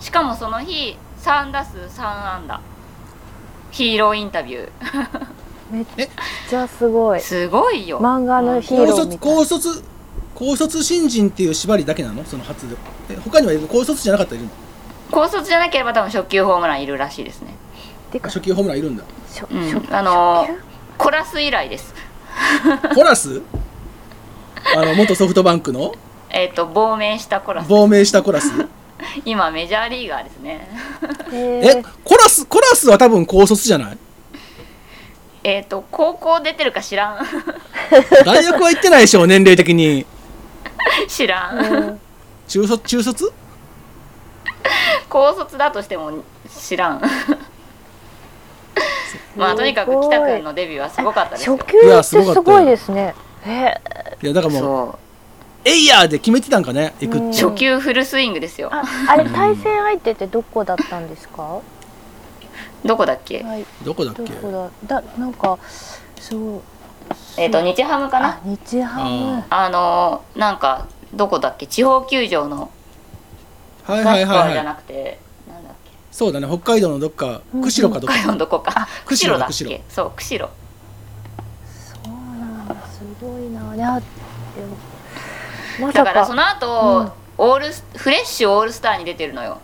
[0.00, 2.60] しかもその日3打数3安打。
[3.72, 4.70] ヒーローインタビュー
[5.72, 5.86] めっ
[6.48, 7.20] ちゃすごい。
[7.20, 7.98] すごいよ。
[8.00, 9.18] 漫画のヒー高卒ローみたい。
[9.18, 9.84] 高卒
[10.34, 12.24] 高卒新人っていう縛りだけなの？
[12.24, 12.76] その初で。
[13.10, 14.52] え他には高卒じゃなかったらいるの？
[15.10, 17.54] 高卒じゃなければ多分初球ホームランいるらしいですね。
[18.10, 19.04] てか初球ホームランいるんだ。
[19.30, 19.70] しょうん。
[19.70, 20.56] しょあのー
[20.98, 21.94] コラス以来です。
[22.94, 23.40] コラス？
[24.76, 25.92] あの元ソフトバンクの？
[26.30, 27.68] えっ、と亡命したコラス。
[27.68, 28.50] 亡命したコラス？
[29.24, 30.68] 今メジャーリーガーですね。
[31.32, 33.98] ええコラスコラスは多分高卒じゃない？
[35.44, 37.18] えっと高校出てるか知らん。
[38.24, 40.06] 大学は行ってないでしょ年齢的に。
[41.08, 42.00] 知らん、うん
[42.48, 43.32] 中卒中卒？
[45.08, 46.12] 高卒だとしても
[46.48, 47.02] 知らん。
[49.36, 51.56] まあとにかく北くんのデビューはすごかったですよ。
[51.56, 53.14] 初球いやってすすごいですね。
[53.46, 53.74] え。
[54.22, 54.98] いやだからもう
[55.64, 58.68] エイヤーで決めてたんかね行くうん初球フルスイングですよ。
[58.72, 61.60] ああれ対戦相手ってどこだったんですか？
[62.84, 63.42] どこだっけ？
[63.42, 63.64] はい。
[63.84, 64.22] どこだっけ？
[64.24, 65.00] どこだ？
[65.00, 65.58] だなんか
[66.20, 66.60] そう
[67.36, 69.44] えっ、と日ハムかあな日ハム。
[69.50, 71.66] あのーなんかどこだっけ？
[71.66, 72.70] 地方球場の
[73.84, 74.52] はいガはいはい。
[74.52, 75.18] じゃないくて
[75.48, 75.90] なんだっけ？
[76.10, 76.46] そうだね。
[76.48, 78.14] 北海道のどっかうん釧路かどっか。
[78.14, 78.88] 北海道のどこか。
[79.06, 79.82] 釧路だっけ？
[79.88, 80.52] そう釧路。
[82.04, 82.74] そうなんだ。
[82.86, 84.00] すごいな。
[85.80, 86.04] まさか。
[86.04, 89.58] だからその後、オールスフレッシュオールスターに出てるのよ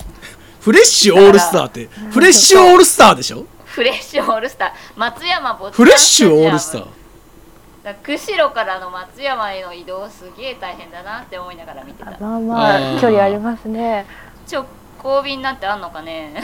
[0.68, 1.86] フレッシュオールスターって。
[1.86, 3.46] フレッシュオールスターでしょ？
[3.64, 4.70] フレッシュオールスター。
[4.96, 7.94] 松山ボフレッシュオールスター。
[8.02, 12.10] 釧路からの松山への移動すげえ大変だなって思いながら見てた。
[12.20, 14.04] まあまあ距離ありますね。
[14.52, 14.66] 直
[14.98, 16.34] 行便なんてあんのかね？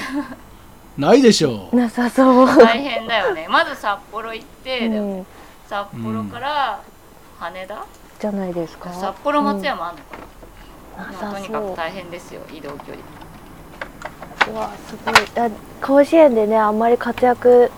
[0.97, 1.77] ないでしょう。
[1.77, 2.47] なさそう。
[2.47, 3.47] 大変だよね。
[3.51, 5.27] まず札幌行って、うん。
[5.69, 6.81] 札幌から
[7.39, 7.87] 羽田、
[8.19, 8.91] じゃないですか。
[8.91, 10.17] 札幌松山あんのか
[10.97, 11.31] うんな、なさそう。
[11.31, 12.97] まあとにかく大変ですよ移動距離
[14.51, 15.15] うわすごい。
[15.47, 17.71] あ甲子園でねあんまり活躍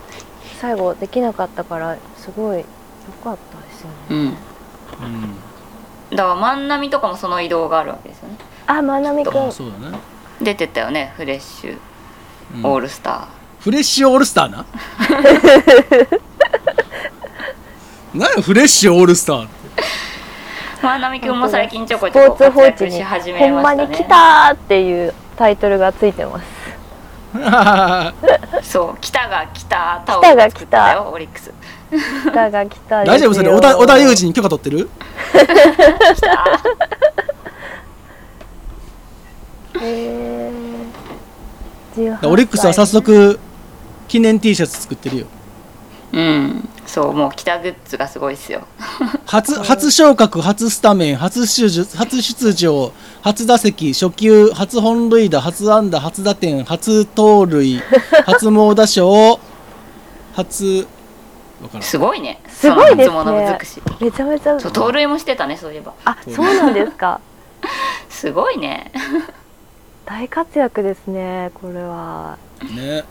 [0.59, 2.63] 最後できなかったからすごい良
[3.23, 3.95] かったですよね。
[4.09, 4.19] うん。
[4.19, 4.35] うん。
[6.15, 8.35] だから万波とかもその移動があるわけですよね。
[8.65, 9.47] あまなみくん。
[9.47, 9.97] あそうだね。
[10.41, 11.77] 出てったよねフレッシュ
[12.55, 12.65] うん。
[12.65, 13.25] オールスター、
[13.59, 14.65] フレッシュオールスターな？
[18.13, 19.57] 何やフレッシュオールスターって。
[20.81, 26.56] 万波君も最近ちょこスポーちょこ活躍し始ほめましたんまに来ねたーっていうタイトルがついてます
[28.63, 31.51] そう北が来たタオ北ルが来た作ったよオリックス。
[32.25, 34.89] 来たが来た大丈夫それ織田織田裕二に許可取ってる？
[36.15, 36.45] 来た。
[39.81, 42.17] へー。
[42.21, 43.39] 18オリックスは早速
[44.07, 45.25] 記念 T シャツ作ってるよ
[46.13, 46.69] うん。
[46.85, 48.61] そうもう北グッズがすごいですよ。
[49.27, 52.91] 初初昇格初スタメン初出場初出場
[53.21, 57.81] 初打席初球初本塁打初安打初打点初盗塁
[58.25, 59.39] 初猛打賞
[60.33, 60.87] 初
[61.61, 61.83] わからん。
[61.83, 62.39] すごいね。
[62.47, 63.59] すごいですね。
[63.99, 64.59] めちゃめちゃ。
[64.59, 65.93] そう盗塁もしてたねそういえば。
[66.05, 67.19] あそうなんですか。
[68.09, 68.91] すごいね。
[70.05, 72.37] 大活躍ですねこれは。
[72.73, 73.03] ね。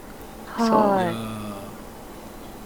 [0.56, 1.45] はー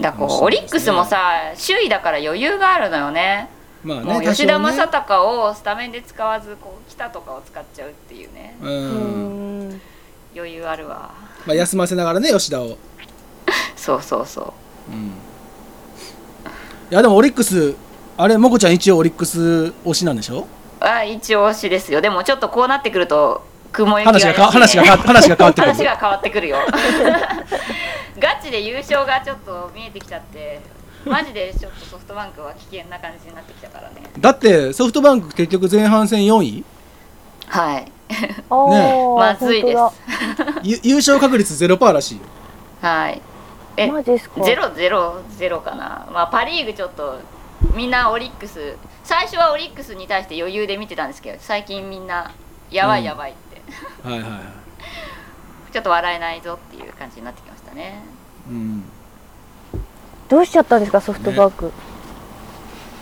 [0.01, 3.49] だこうオリックスもさ首位だから余裕があるのよね。
[3.85, 8.57] まあねもう吉田正尚をスタメンで使わずこう北とかを使っちゃうっていうね。
[8.63, 9.69] ういうん。
[9.71, 9.81] ん
[10.37, 11.11] 余裕あるわ。
[11.47, 12.77] まあ、休ませながらね吉田を、 うん、い
[13.77, 14.27] そうそう。
[14.27, 14.53] そう
[16.95, 17.75] やでもオリックス
[18.19, 20.47] あれもこちゃん一応オリックス推しなんでしょ？
[20.81, 22.01] あ一応推しですよ。
[22.01, 25.73] でもちょっとこうなってくると雲行き話がか話がか話が変わってくる。
[25.73, 26.59] 話が変わってくるよ。
[28.19, 30.61] ガチで優勝がちょっと見えてきちゃって
[31.07, 34.03] マジでちょっとソフトバンクは危険な感じになってきたからね。
[34.19, 36.65] だってソフトバンク結局前半戦4位？
[37.49, 37.93] はい。
[38.51, 39.81] まずいです。
[40.83, 42.23] 優勝確率0%らしいよ。
[42.83, 43.23] はい。
[43.77, 44.43] えマジっすか？
[44.43, 46.07] ゼロゼロゼロかな。
[46.13, 47.21] まあパ・リーグちょっと
[47.75, 52.33] みんなオリックス最初はオリックスに対して余裕で見てたんですけど最近みんな
[52.71, 53.31] やばいやばい。
[53.31, 53.50] って、
[54.03, 55.73] はいはいはい。
[55.73, 58.03] ちょっと笑えないぞっていう感じになってきましたね。
[58.49, 58.85] うん。
[60.29, 61.73] どうしちゃったんですかソフトバンク、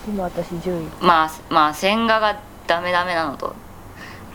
[0.07, 1.05] 今私10位。
[1.05, 3.55] まあまあ千賀がダメダメなのと。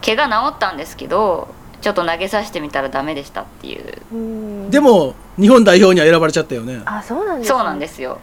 [0.05, 1.49] 怪我治ったんですけど
[1.81, 4.03] ちょっと投げさせてみたらダメでしたっていう。
[4.13, 4.71] うん。
[4.71, 6.83] でも日本代表には選ばれちゃったよね。
[6.85, 7.57] あそうなんですね。
[7.57, 8.19] そうなんですよ。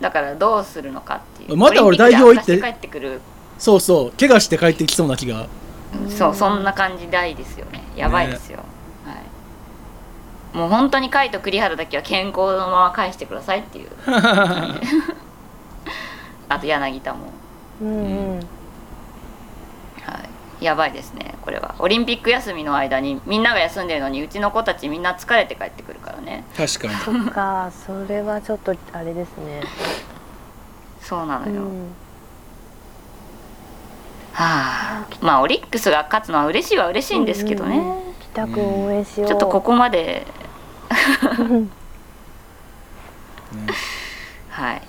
[0.00, 1.56] だからどうするのかっていう。
[1.56, 2.52] また俺代表行って。
[2.52, 3.20] 明日帰ってくる。
[3.58, 4.12] そうそう。
[4.18, 5.46] 怪我して帰ってきそうな気が
[6.08, 7.82] そうそんな感じ大ですよね。
[7.96, 8.64] やばいですよ、
[9.04, 9.12] は
[10.54, 13.90] い、もう本当に甲斐と栗原だけは健康のまま返してくださいっていう。
[16.48, 17.32] あと柳田も、
[17.80, 18.36] うんうん。
[18.36, 18.42] は
[20.60, 21.74] い、やばいですねこれは。
[21.78, 26.44] オリンピック休みの間にみんなが休んでるのにうちの子たちみんな疲れて帰ってくるからね。
[26.56, 26.94] 確かに。
[26.94, 29.62] そっかそれはちょっとあれですね。
[31.00, 31.94] そうなのよ、うん
[34.32, 35.06] はあ。
[35.20, 37.82] まあオリックスが勝つのは嬉しいは嬉しいんですけどね、
[38.32, 39.28] 北くん応援しよう。
[39.28, 40.26] ちょっとここまで。
[44.48, 44.82] はい。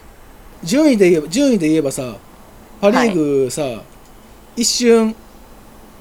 [0.64, 2.16] 順位で言えば順位で言えばさ
[2.80, 3.14] パ・リー
[3.46, 3.62] グさ、
[4.56, 5.16] 一瞬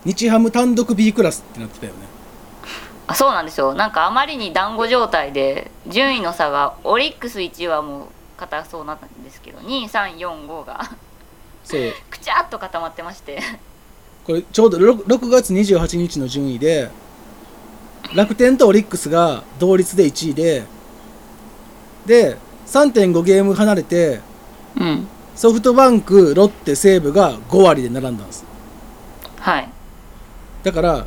[0.05, 1.99] 日ハム単独 B クラスってなってたよね。
[3.09, 3.75] あそうなんですよ。
[3.75, 10.91] なんかあまりに団子状態で順位の差がオリックス1はもう硬そうなんですけど2345が
[11.65, 11.93] そう。
[12.11, 13.41] くちゃっと固まってまして。
[14.25, 16.89] これちょうど 6, 6月28日の順位で
[18.15, 20.65] 楽天とオリックスが同率で1位で
[22.07, 24.21] で3.5ゲーム離れて
[24.79, 25.09] うん。
[25.35, 28.45] ソフトバンクロッテ西武が5割で並んだんです。
[29.39, 29.69] はい。
[30.63, 31.07] だから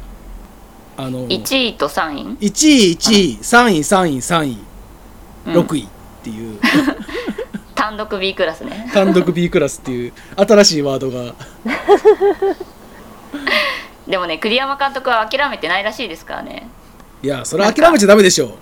[0.98, 4.58] あの1位と3位、1位1位3位3位3位
[5.48, 5.54] うん。
[5.54, 5.88] 6位っ
[6.24, 6.60] ていう、
[7.86, 8.90] 単独 B クラスね。
[8.96, 11.36] 単独 B クラスっていう新しいワードが。
[14.08, 16.68] でもね栗山監督は諦めてないらしいですからね。
[17.22, 18.58] いやそれ諦めちゃダメでしょ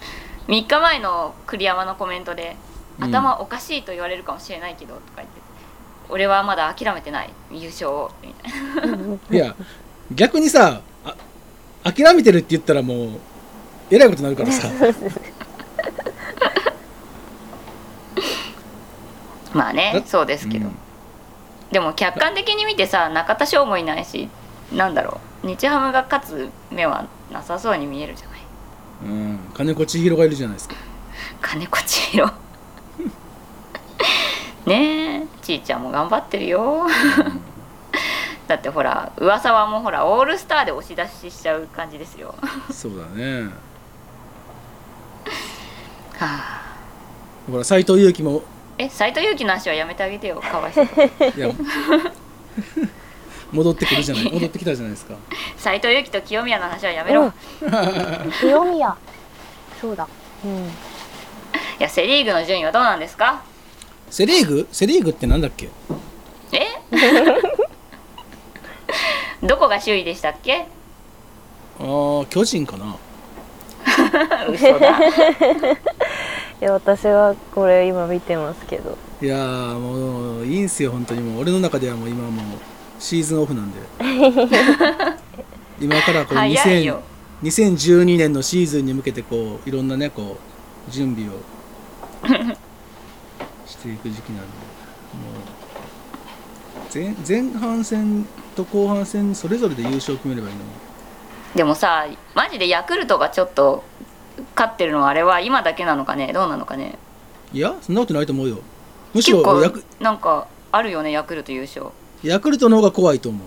[0.49, 2.57] 3日前の栗山のコメントで
[2.99, 3.05] 「うん。
[3.05, 5.41] 頭おかしいと言われるかもしれないけど」とか言って
[6.09, 7.29] 「俺はまだ諦めてない。
[7.49, 8.97] 優勝を」みたいな。
[9.31, 9.55] いや
[10.11, 11.15] 逆にさあ
[11.89, 13.09] 諦めてるって言ったらもう
[13.89, 14.67] えらいことになるからさ
[19.53, 20.75] まあねだそうですけど、うん。
[21.71, 24.29] でも客観的に見てさ中田翔もいないし
[24.71, 25.47] なんだろう。
[25.47, 28.39] 日ハムが勝つ目はなさそうに見えるじゃない。
[29.05, 29.39] うん。
[29.53, 30.75] 金子千尋がいるじゃないですか。
[31.41, 32.25] 金子千尋。
[34.65, 36.85] ねえちーちゃんも頑張ってるよ。
[38.47, 42.35] だってほら噂はもうほらオールスターで押し出ししちゃう感じですよ。
[42.41, 43.49] はそうだね。
[46.19, 46.61] あ。
[47.51, 48.43] ほら斎藤佑樹も
[48.77, 50.85] え斎藤佑樹の話はやめてあげてよかわいそう。
[50.85, 50.89] い
[51.39, 51.49] や
[53.51, 55.15] 戻ってくるじゃない戻ってきたじゃないですか。
[55.57, 57.29] 斎藤佑樹と清宮の話はやめろ、うん。
[57.29, 57.33] い
[58.39, 58.95] 清宮。
[59.79, 60.07] そうだ。
[60.43, 60.69] うん。
[61.77, 63.43] やセ・リーグの順位はどうなんですか？
[64.09, 64.67] セ・リーグ？
[64.71, 65.69] セ・リーグってなんだっけ？
[66.51, 66.65] え？
[69.45, 70.65] どこが首位でしたっけ？
[71.79, 72.95] ああ巨人かな。
[74.49, 74.97] 嘘だ
[76.63, 78.97] いや私はこれ今見てますけど。
[79.21, 81.41] いやーもういいんすよ本当にもう。
[81.41, 82.57] 俺の中ではもう今もう
[82.99, 83.79] シーズンオフなんで。
[85.81, 87.01] 今からこう2000早いよ。
[87.43, 90.37] 2012年のシーズンに向けてこういろんなねこ
[90.87, 91.33] う準備を
[93.67, 94.43] していく時期なんで。
[94.45, 94.47] も
[97.11, 100.69] う前前半戦と後半戦それぞれで優勝決めればいいのに。
[101.55, 103.83] でもさマジでヤクルトがちょっと
[104.55, 106.31] 勝ってるのはあれは今だけなのかね？
[106.33, 106.97] どうなのかね？
[107.53, 108.59] いやそんなことないと思うよ。
[109.13, 111.87] むし結構ろヤクなんかあるよねヤクルト優勝。
[112.23, 113.41] ヤクルトの方が怖いと思う。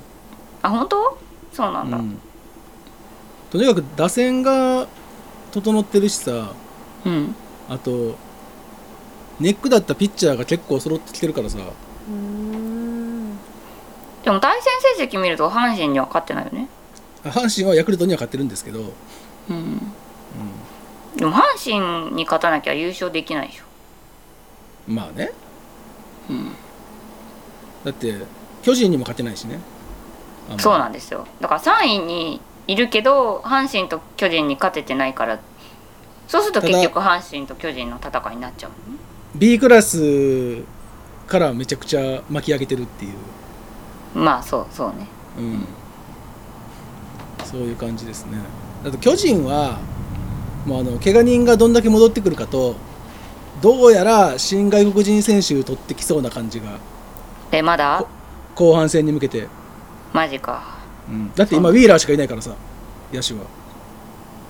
[0.63, 1.19] あ本当？
[1.53, 1.97] そうなんだ。
[1.97, 2.19] うん、
[3.51, 4.87] とにかく打線が
[5.53, 6.53] 整ってるしさ
[7.05, 7.35] うん。
[7.69, 8.17] あと
[9.41, 11.59] ネックだったピッチャーが結構揃ってきてるからさ。
[11.59, 11.65] で
[14.31, 16.69] も対戦成績見ると阪神には勝ってないよね。
[17.25, 18.93] あ阪神はヤクルトには勝ってるんですけど、
[19.51, 19.93] うん
[21.17, 23.65] でも阪神に勝たなきゃ優勝できないでしょ。
[24.89, 25.33] うん、まあね。
[26.29, 26.53] うん。
[27.85, 28.15] だって
[28.63, 29.61] 巨人にも勝てないしね。
[30.59, 31.27] そうなんですよ。
[31.41, 35.39] だから3位にいるけど阪神と巨人に勝ててないから。
[36.29, 38.71] そうすると結局阪神と巨人の戦いになっちゃう
[39.37, 40.65] B クラス
[41.29, 45.07] からめちゃくちゃ巻き上げてるっていう、まあそうそうね。
[45.39, 45.67] うん、
[47.45, 48.39] そういう感じですね。
[48.85, 49.79] あと巨人は
[50.67, 52.75] もうあの怪我人がどんだけ戻ってくるかと
[53.63, 56.79] どうやら新外国人選手取ってきそうな感じが。
[57.53, 58.05] えまだ？
[58.55, 59.47] 後半戦に向けて、
[60.13, 60.77] マジか。
[61.09, 62.55] うん、だって今ウィーラーしかいないからさ
[63.13, 63.41] 野手は。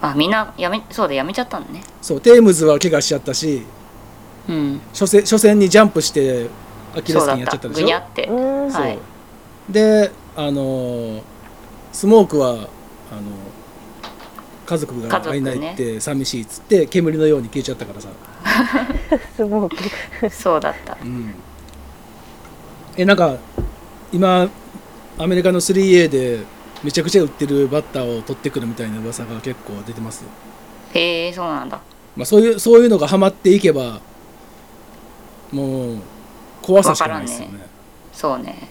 [0.00, 1.82] あみんなやめそうだやめちゃったのね。
[2.00, 3.62] そうテームズは怪我しちゃったし
[4.48, 4.80] うん。
[4.92, 6.48] 初戦初戦にジャンプして
[6.94, 7.86] アキレス腱やっちゃったたでしょ？
[7.86, 8.98] そうはい。
[9.70, 11.22] であのー
[11.92, 12.66] スモークはあの
[14.66, 18.08] 家族が会えないって寂しいっつって煙のように消えちゃったからさ、
[19.36, 19.76] すごく
[20.30, 20.98] そうだった。
[21.02, 21.34] うん、
[22.96, 23.36] えなんか
[24.12, 24.50] 今
[25.18, 26.40] アメリカの 3A で
[26.82, 30.24] めちゃくちゃ売ってるバッターを取ってくるみたいな噂が結構出てます、
[30.92, 31.80] へえそうなんだ。
[32.16, 34.00] まあ、そういうそういうのがハマっていけば
[35.52, 35.98] もう
[36.62, 37.54] 怖さしかないですよね。
[37.54, 37.68] わから
[38.12, 38.68] そうね。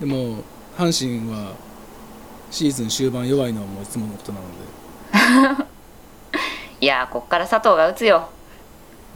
[0.00, 0.42] でも
[0.76, 1.54] 阪神は
[2.50, 4.44] シーズン終盤弱いのはもういつものことなの
[6.80, 8.28] いやーこっから佐藤が打つよ。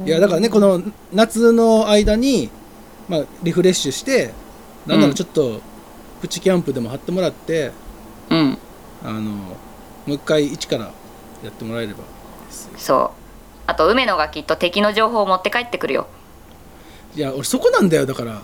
[0.01, 2.51] でいやだからねこの夏の間に、
[3.09, 4.33] まあ、リフレッシュして
[4.87, 5.61] なんならちょっと
[6.21, 7.73] プチキャンプでも張ってもらって、
[8.29, 8.59] うん。
[9.03, 9.57] あのも
[10.09, 10.93] う一回一から
[11.43, 12.05] やってもらえれば。
[12.77, 13.11] そう。
[13.67, 16.07] あと梅野がきっと敵の情報を持って帰ってくるよ。
[17.17, 18.43] いや俺そこなんだよだから。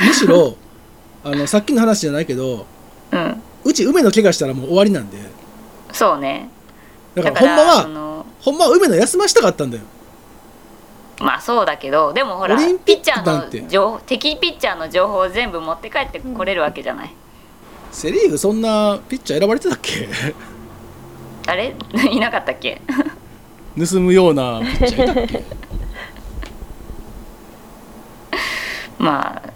[0.00, 0.56] むしろ
[1.24, 2.66] あのさっきの話じゃないけど
[3.12, 3.42] うん。
[3.64, 5.18] うち梅野怪我したらもう終わりなんで。
[5.92, 6.48] そうね
[7.14, 9.82] だからほんまそはのほんまは梅野休ましたかったんだよ。
[11.20, 12.62] まあそうだけどでもほらピ
[12.94, 17.14] ッチャーの情報敵ピッチャーの情報を全部持って帰ってこれるわけじゃない、
[17.92, 20.08] セ・リーグそんなピッチャー選ばれてたっけ？
[21.46, 21.74] あれ？
[22.10, 22.80] いなかったっけ？
[23.78, 25.44] 盗むようなピッチャーいたっけ？
[28.98, 29.52] まあ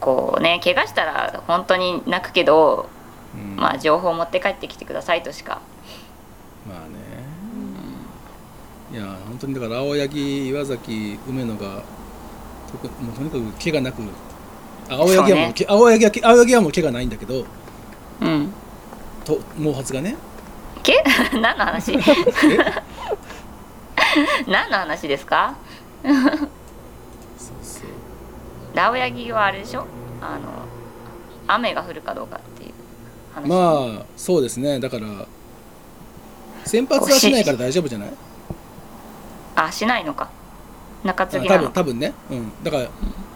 [0.00, 2.88] こうね怪我したら本当に泣くけど、
[3.34, 3.56] うん。
[3.56, 5.60] まあ情報を持って帰ってきてくださいとしか
[6.68, 6.96] まあね、
[8.92, 11.82] いや本当にだから青柳岩崎梅野がも
[13.12, 14.02] うとにかく怪我なく
[14.90, 17.44] あ青柳はもう青柳は青柳はもう怪我ないんだけど
[18.20, 18.52] うん。
[19.24, 20.16] と毛髪がね。
[20.82, 21.02] け
[21.40, 21.96] 何の話？
[24.46, 25.54] 何の話ですか？
[26.02, 26.14] そう
[27.62, 28.78] そう。
[28.78, 29.86] 青柳はあれでしょ？
[30.20, 30.40] あの
[31.48, 32.72] 雨が降るかどうかっていう
[33.34, 33.48] 話。
[33.48, 34.78] まあそうですね。
[34.80, 35.06] だから
[36.64, 38.12] 先発はしないから大丈夫じゃない？
[39.54, 40.30] あしないのか。
[41.04, 41.62] 中継ぎなの。
[41.64, 42.88] 分多分ね、うん、だから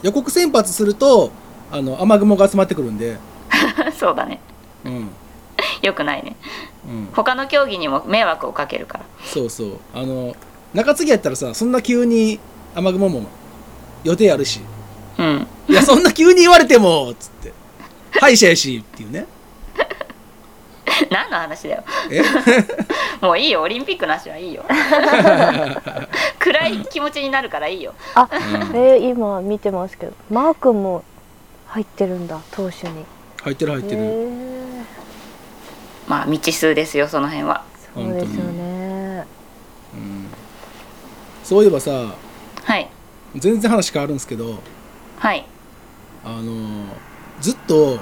[0.02, 1.32] 予告先発すると
[1.70, 3.18] あの雨雲が集まってくるんで、
[3.98, 4.40] そうだね。
[4.84, 5.10] うん。
[5.82, 6.36] よくないね。
[6.86, 9.04] うん、他の競技にも迷惑をかけるから。
[9.24, 9.78] そうそう。
[9.94, 10.36] あの
[10.74, 12.38] 中継ぎやったらさそんな急に
[12.74, 13.22] 雨雲も
[14.04, 14.60] 予定あるし。
[15.18, 15.46] うん。
[15.68, 17.52] いやそんな急に言われてもつって。
[18.20, 19.26] 歯医者やしっていうね
[21.10, 21.84] 何の話だよ。
[22.10, 22.22] え？
[23.24, 23.62] もういいよ。
[23.62, 24.64] オリンピックなしはいいよ。
[26.38, 27.94] 暗い気持ちになるからいいよ。
[28.14, 28.26] あ、う
[28.74, 28.76] ん。
[28.76, 31.04] えー今見てますけどマー君も
[31.68, 33.04] 入ってるんだ投手に。
[33.42, 34.28] 入ってる入ってる、へー。
[36.08, 37.62] まあ未知数ですよその辺は。
[37.94, 39.26] そうですよね。
[39.94, 40.28] うん、
[41.42, 41.90] そういえばさ
[42.64, 42.88] はい。
[43.34, 44.58] 全然話変わるんですけど
[45.18, 45.46] はい。
[46.24, 46.84] あの
[47.40, 47.98] ずっと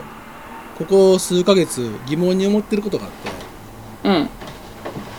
[0.79, 4.29] ここ数ヶ月疑問に思ってることがあってうん。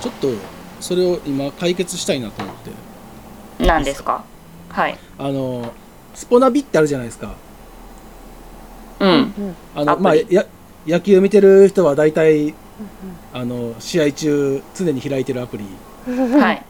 [0.02, 0.28] ちょっと
[0.82, 2.72] それを今解決したいなと思って。
[3.66, 4.24] 何ですか？
[4.70, 4.98] はい。
[5.18, 5.72] あの
[6.14, 7.34] スポナビってあるじゃないですか。
[9.00, 9.10] うん。
[9.10, 9.56] うん。
[9.76, 10.04] あのアプリ。
[10.04, 10.46] まあや
[10.86, 12.54] 野球見てる人は大体
[13.34, 15.64] あの試合中常に開いてるアプリ。
[16.40, 16.66] はい。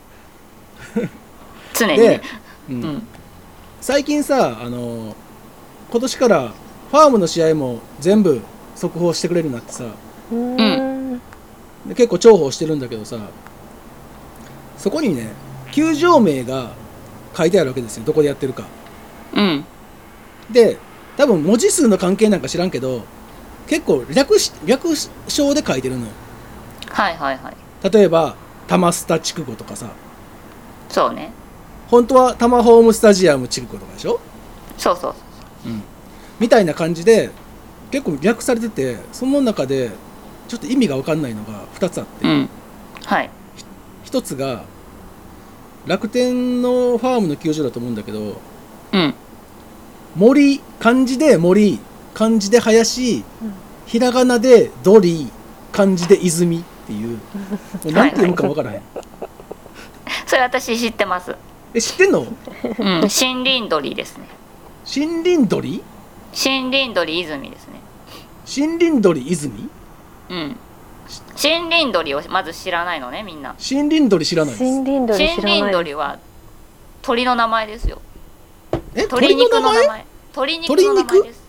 [1.73, 1.97] 常に。
[1.97, 2.21] でね、
[2.69, 2.83] うん。
[2.83, 3.07] うん。
[3.81, 5.15] 最近さあの
[5.91, 6.53] 今年から
[6.91, 8.41] ファームの試合も全部
[8.75, 9.85] 速報してくれるようになってさ。
[10.31, 11.21] うーん。
[11.87, 13.17] で結構重宝してるんだけどさ
[14.77, 15.29] そこにね
[15.71, 16.71] 球場名が
[17.37, 18.03] 書いてあるわけですよ。
[18.05, 18.63] どこでやってるか。
[19.33, 19.65] うん。
[20.51, 20.77] で
[21.17, 23.03] 多分文字数の関係なんか知らんけど
[23.67, 24.89] 結構略し略
[25.27, 26.11] 称で書いてるのよ。
[26.89, 27.91] はいはいはい。
[27.91, 28.35] 例えば
[28.67, 29.89] 玉スタ筑後とかさ。
[30.89, 31.31] そうね。
[31.87, 34.19] 本当はタマホームスタジアム筑後とかでしょ？
[34.77, 35.15] そうそう。
[35.67, 35.83] うん。
[36.39, 37.29] みたいな感じで
[37.95, 39.89] 結構略されててその中で
[40.49, 42.49] ちょっと意味が分かんないのが2つあって、うん。
[43.05, 43.29] はい。
[44.03, 44.65] 1つが
[45.87, 48.41] 楽天のファームの球場だと思うんだけど
[48.91, 49.13] うん。
[50.17, 51.79] 森漢字で森
[52.13, 53.23] 漢字で林、
[53.85, 55.31] ひらがなで鳥
[55.71, 57.17] 漢字で泉ってい う
[57.85, 58.81] 何て読むか分からへん、
[60.27, 61.33] それ私知ってます。
[61.73, 62.19] え知ってんの？
[62.21, 62.27] うん。
[63.07, 64.27] 森林鳥ですね。
[64.85, 65.81] 森林鳥？
[66.33, 67.84] 森林鳥泉ですね
[68.45, 69.69] 森林鳥泉？
[70.29, 70.55] うん。
[71.41, 73.55] 森林鳥をまず知らないのねみんな。
[73.59, 74.63] 森林鳥知らないです。
[74.63, 75.73] 森林鳥知森林らない。
[75.73, 76.19] 鳥は
[77.01, 78.01] 鳥の名前ですよ。
[78.95, 79.01] え？
[79.03, 79.87] 鶏肉の名前。
[79.87, 80.05] 前？
[80.31, 81.43] 鶏肉の名前です。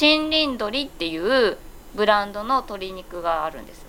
[0.00, 1.56] 森林鳥っていう
[1.94, 3.84] ブランドの鶏肉があるんですよ。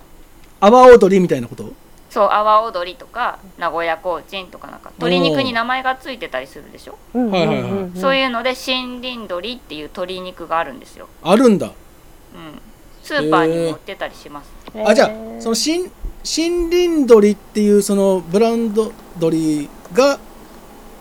[0.62, 1.74] 阿波踊りみたいなこと？
[2.10, 4.91] そう阿波踊りとか名古屋コーチンとかなんか。
[5.00, 7.54] 鶏肉に名前がついてたりするでしょ、うんうんはいは
[7.93, 11.68] いそういうので森林鳥っていう鶏肉があるんですよ、あるんだ。
[11.68, 11.74] うん、
[13.04, 14.52] スーパーにも売ってたりします、
[14.86, 15.10] あじゃあ
[15.40, 15.92] その新
[16.24, 20.20] 森林鳥っていうそのブランド鳥が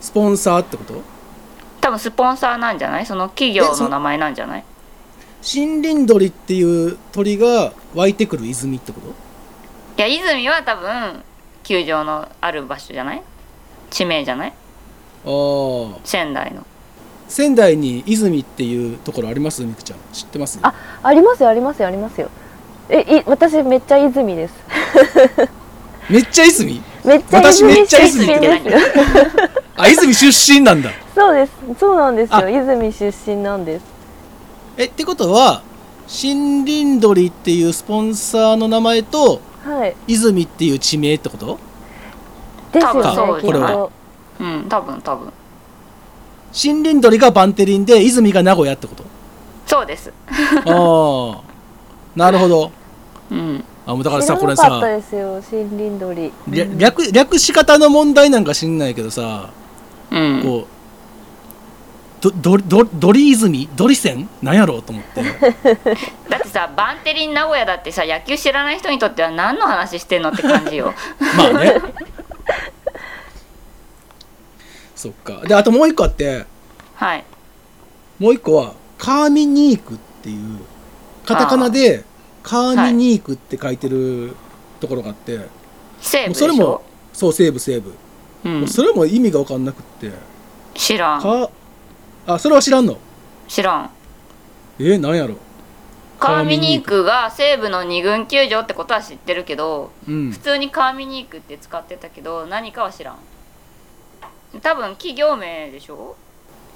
[0.01, 1.01] スポンサーってこと？
[1.81, 3.07] 多分スポンサーなんじゃない？
[3.07, 4.65] その企業の名前なんじゃない？
[5.43, 9.09] 森林鳥っていう鳥が湧いてくる泉ってこと？
[9.09, 9.13] い
[9.97, 11.23] や泉は多分
[11.63, 13.23] 球場のある場所じゃない？
[13.91, 14.51] 地名じゃない？
[14.51, 14.55] あ
[15.25, 16.67] あ仙台の
[17.29, 19.63] 仙台に泉っていうところあります？
[19.65, 19.99] みくちゃん。
[20.13, 20.59] 知ってます？
[20.63, 20.73] あ
[21.03, 22.29] ありますよありますよありますよ。
[22.89, 24.55] えい私めっちゃ泉です。
[26.11, 26.83] めっちゃ泉？
[27.05, 28.73] めっちゃ私め泉っちゃ泉出身ですよ。
[29.77, 30.91] あ泉出身なんだ。
[31.15, 31.53] そうです。
[31.81, 32.49] そうなんですあ。
[32.49, 33.85] よ泉出身なんです。
[34.77, 35.63] えってことは
[36.07, 39.97] 森林鳥っていうスポンサーの名前とはい。
[40.07, 41.59] 泉っていう地名ってこと？
[42.73, 43.69] ですよね多分そうきっこれは。
[43.71, 43.93] と。
[44.41, 45.33] うん多分多分
[46.55, 49.05] 森林鳥がバンテリンで泉が名古屋ってこと？
[49.67, 50.13] そうです。
[50.31, 51.41] ああ。
[52.15, 52.71] なるほど。
[53.31, 53.65] うん。
[53.87, 56.33] あもうだからさこれなかったさですよ森林鳥。
[56.49, 59.51] 略略略し方の問題なんか知んないけどさ
[60.11, 60.43] うん。
[60.43, 60.67] こう
[62.21, 63.69] どどどドリ泉？
[63.77, 65.23] ドリ線なんやろうと思って。
[66.31, 70.95] だってさバンテリン名古屋だってさ野球知らない人にとっては何の話してんのって感じよ。
[71.37, 71.81] まあね
[75.05, 75.47] そっか。
[75.47, 76.47] であともう一個あって
[76.95, 77.25] はい。
[78.19, 80.61] もう一個はカーミニークっていう
[81.27, 82.05] カタカナで
[82.43, 84.35] カーミニークって書いてる
[84.81, 85.41] ところがあって、
[86.01, 86.41] 西武でしょ？
[86.41, 86.83] それも
[87.13, 87.95] そう西武西武、
[88.45, 90.11] うん、それも意味が分かんなくって。
[90.75, 91.21] 知らん。
[91.23, 91.51] か
[92.27, 92.97] あそれは知らんの？
[93.47, 93.91] 知らん。
[94.79, 95.37] えなんやろ？
[96.19, 100.31] カーミニークが西武の二軍球場ってことは知ってるけどうん。
[100.31, 103.19] 普通にカーミニークって使ってたけど何かは知らん
[104.61, 106.17] 多分企業名でしょ？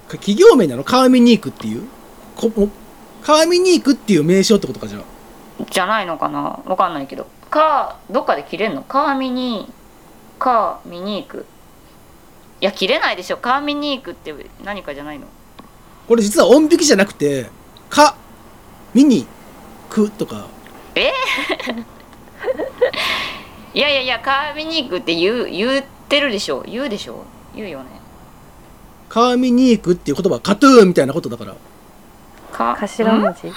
[0.09, 0.83] 企業名なの？
[0.83, 1.83] カーミニークっていう？
[2.35, 5.03] こーミニークっていう名称ってことかじゃあ。
[5.69, 6.59] じゃないのかな？
[6.65, 7.27] わかんないけど。
[7.49, 8.83] カーどっかで切れんの？
[8.83, 9.71] カーミニー
[10.39, 11.45] カーミニーク
[12.61, 13.37] いや切れないでしょ。
[13.37, 15.27] カーミニークって何かじゃないの？
[16.07, 17.49] これ実は音引きじゃなくて
[17.89, 18.15] 「か」
[18.95, 19.27] 「ミニ」
[19.89, 20.47] 「く」とか。
[23.73, 26.63] いやいやいやカーミニークって言う言ってるでしょ。
[26.67, 27.23] 言うでしょ
[27.59, 27.89] 言うよね。
[29.09, 31.55] カーミニークっていう言葉はカトゥーンみたいなことだから。
[32.51, 32.73] か？
[32.73, 33.51] ん頭文字？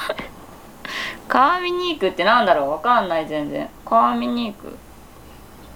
[1.29, 2.71] カーミニークってなんだろう？
[2.71, 3.69] わかんない全然。
[3.85, 4.77] カーミニーク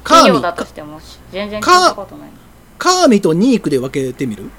[0.05, 1.01] カだとしても
[1.31, 2.31] 全然聞いたことない
[2.79, 4.51] カーミとニークで分けてみる？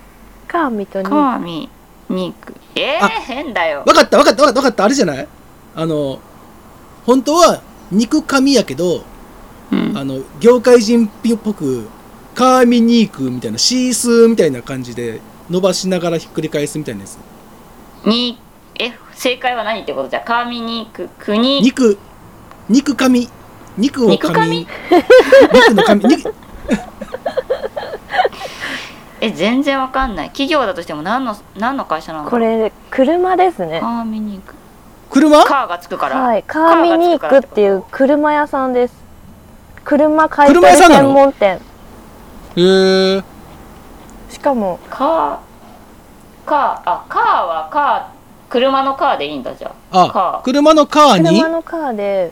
[0.47, 1.70] カーミとニカーミ
[2.09, 3.84] ニークえーあ、変だよ。
[3.86, 4.84] 分かった分かった分かった分かった。
[4.86, 5.28] あれじゃない？
[5.76, 6.20] あの
[7.05, 7.61] 本当は
[7.91, 9.03] 肉紙やけど
[9.72, 9.97] うん。
[9.97, 11.11] あの業界人っ
[11.43, 11.88] ぽく
[12.38, 17.17] カーミニークみたいなシースーみたいな感じで伸ばしながらひっくり返すみたいなやつ。
[18.05, 18.39] に
[18.79, 20.09] え正解は何ってこと？
[20.09, 21.59] じゃカーミニーク国。
[21.61, 21.97] 肉。
[22.69, 23.27] 肉紙
[23.75, 24.69] 肉を肉紙紙肉
[25.73, 26.31] の紙肉。
[29.19, 30.27] え全然わかんない。
[30.27, 33.79] 企業だとしても何の何の会社なのこれ車ですね。
[33.79, 34.53] カーミニーク
[35.09, 35.43] 車？
[35.43, 36.43] カーがつくから、はい。
[36.43, 38.93] カーミニークっていう車屋さんです。
[39.83, 41.59] 車買い取り専門店
[42.58, 43.24] へえ
[44.30, 45.38] しかもカー
[46.45, 48.18] カーあカーはカー
[48.51, 50.10] 車のカーでいいんだじゃあ。
[50.10, 50.41] カー。
[50.43, 51.39] 車のカーに？
[51.39, 52.32] 車のカーで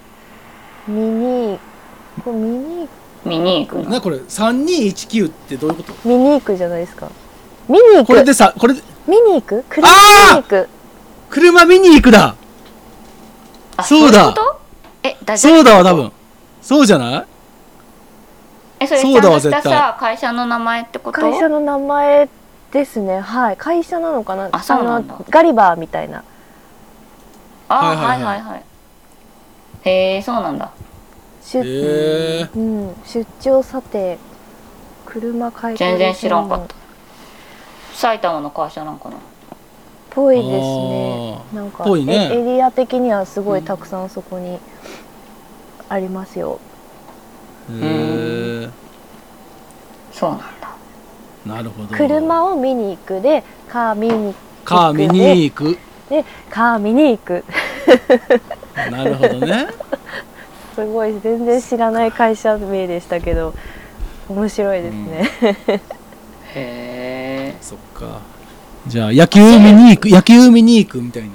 [0.88, 1.60] ミニ
[2.24, 5.94] これミニあミニークなこれ3219ってどういうこと？
[6.08, 7.10] ミニークじゃないですか。
[7.68, 10.36] ミニークこれでさこれでミニーク車あー！
[10.36, 10.70] ミニーク
[11.30, 12.36] 車見に行くだ。
[13.78, 14.34] あそうだ。
[15.38, 16.12] そうだわ多分。
[16.62, 17.26] そうじゃない？
[18.80, 21.20] えそれちそうだわゃんとした絶さ会社の名前ってこと？
[21.20, 22.30] 会社の名前
[22.72, 23.20] ですね。
[23.20, 23.58] はい。
[23.58, 24.50] 会社なのかな？
[24.52, 25.14] あそうなんだ。
[25.14, 26.24] のガリバーみたいな。
[27.70, 28.08] あはいはいはい。
[28.08, 28.64] はいはいはい。
[29.84, 30.72] へえそうなんだ。
[31.42, 34.18] 出,、うん、出張査定
[35.06, 36.76] 車買い取り全然知らんかっ専た
[37.94, 39.18] 埼玉の会社なんかな？
[40.10, 41.38] ぽいですね。
[41.52, 41.56] あー。
[41.56, 42.30] なんかぽいね。
[42.34, 44.60] えエリア的にはすごいたくさんそこに
[45.88, 46.60] ありますよ、
[47.72, 48.70] へえ
[50.12, 50.46] そうなんだ。
[51.46, 51.96] なるほど。
[51.96, 55.78] 車を見に行くでカー見にカー見に行く。
[56.10, 57.44] でカー見に行く。
[58.92, 59.68] なるほどね。
[60.76, 61.20] すごい。
[61.22, 63.54] 全然知らない会社名でしたけど
[64.28, 65.30] 面白いですね、
[66.56, 68.22] へえそっか。
[68.88, 71.30] じゃあ野球見に行く野球見に行くみたいな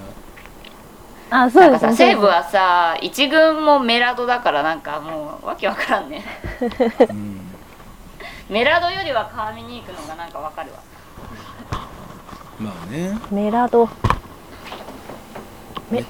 [1.31, 1.91] あそうですね。
[1.93, 6.25] さ西武はさ一軍もメラドだからなんかもうわけわからんね。
[7.09, 7.41] うん。
[8.49, 10.79] メラドよりは川見に行くのがなんかわかるわ。
[12.59, 13.17] まあね。
[13.31, 13.89] メラド。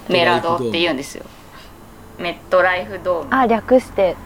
[0.09, 1.25] メラドって言うんですよ。
[2.19, 3.35] メットライフドーム。
[3.35, 4.17] あ略して。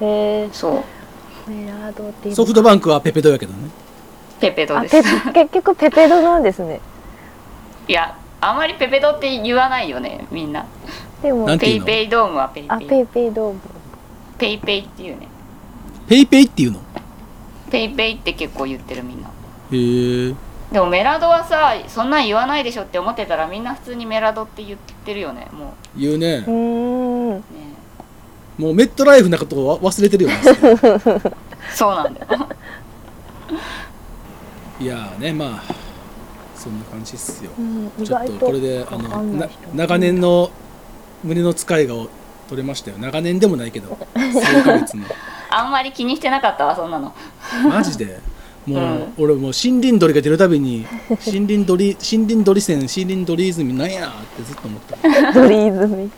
[0.00, 1.50] えそう。
[1.50, 3.70] ー、メラドってソフトバンクはペペドやけどね。
[4.38, 5.02] ペペドあです。
[5.02, 6.80] ペ結局ペペドなんですね。
[7.88, 10.66] いやあんまりペペドって言わないよねみんな。
[11.22, 11.86] でもなんていうの？
[11.86, 12.70] ペイペイドームはペイペイ。
[12.70, 13.60] あペイペイドーム。
[14.38, 15.28] ペイペイっていうね。
[16.08, 16.80] ペイペイっていうの？
[17.70, 19.28] ペイペイって結構言ってるみんな。
[19.28, 20.34] へえ。
[20.70, 26.44] でもメラドはさそんなん言わないでしょって思ってたらみんな普通にメラドって言ってるよねも言うね。
[26.46, 27.30] うーん。
[27.30, 27.42] うね
[28.58, 30.36] もうメットライフなことを忘れてるよね。
[31.74, 32.26] そうなんだよ。
[34.80, 35.85] いやーねまあ
[36.66, 37.50] そんな感じっすよ。
[37.58, 40.50] うん意ちょっ外ととこれであの長年の
[41.22, 41.94] 胸の使いが
[42.48, 42.98] 取れましたよ。
[42.98, 45.04] 長年でもないけど 数ヶ月の。
[45.48, 47.12] あんまり気にしてなかったわそんなの。
[47.70, 48.18] マジで？
[48.66, 49.14] もう、うん。
[49.18, 56.10] 俺もう森林鳥が出るたびに森林鳥森林鳥線森林鳥泉なんやってずっと思ったドリーズミい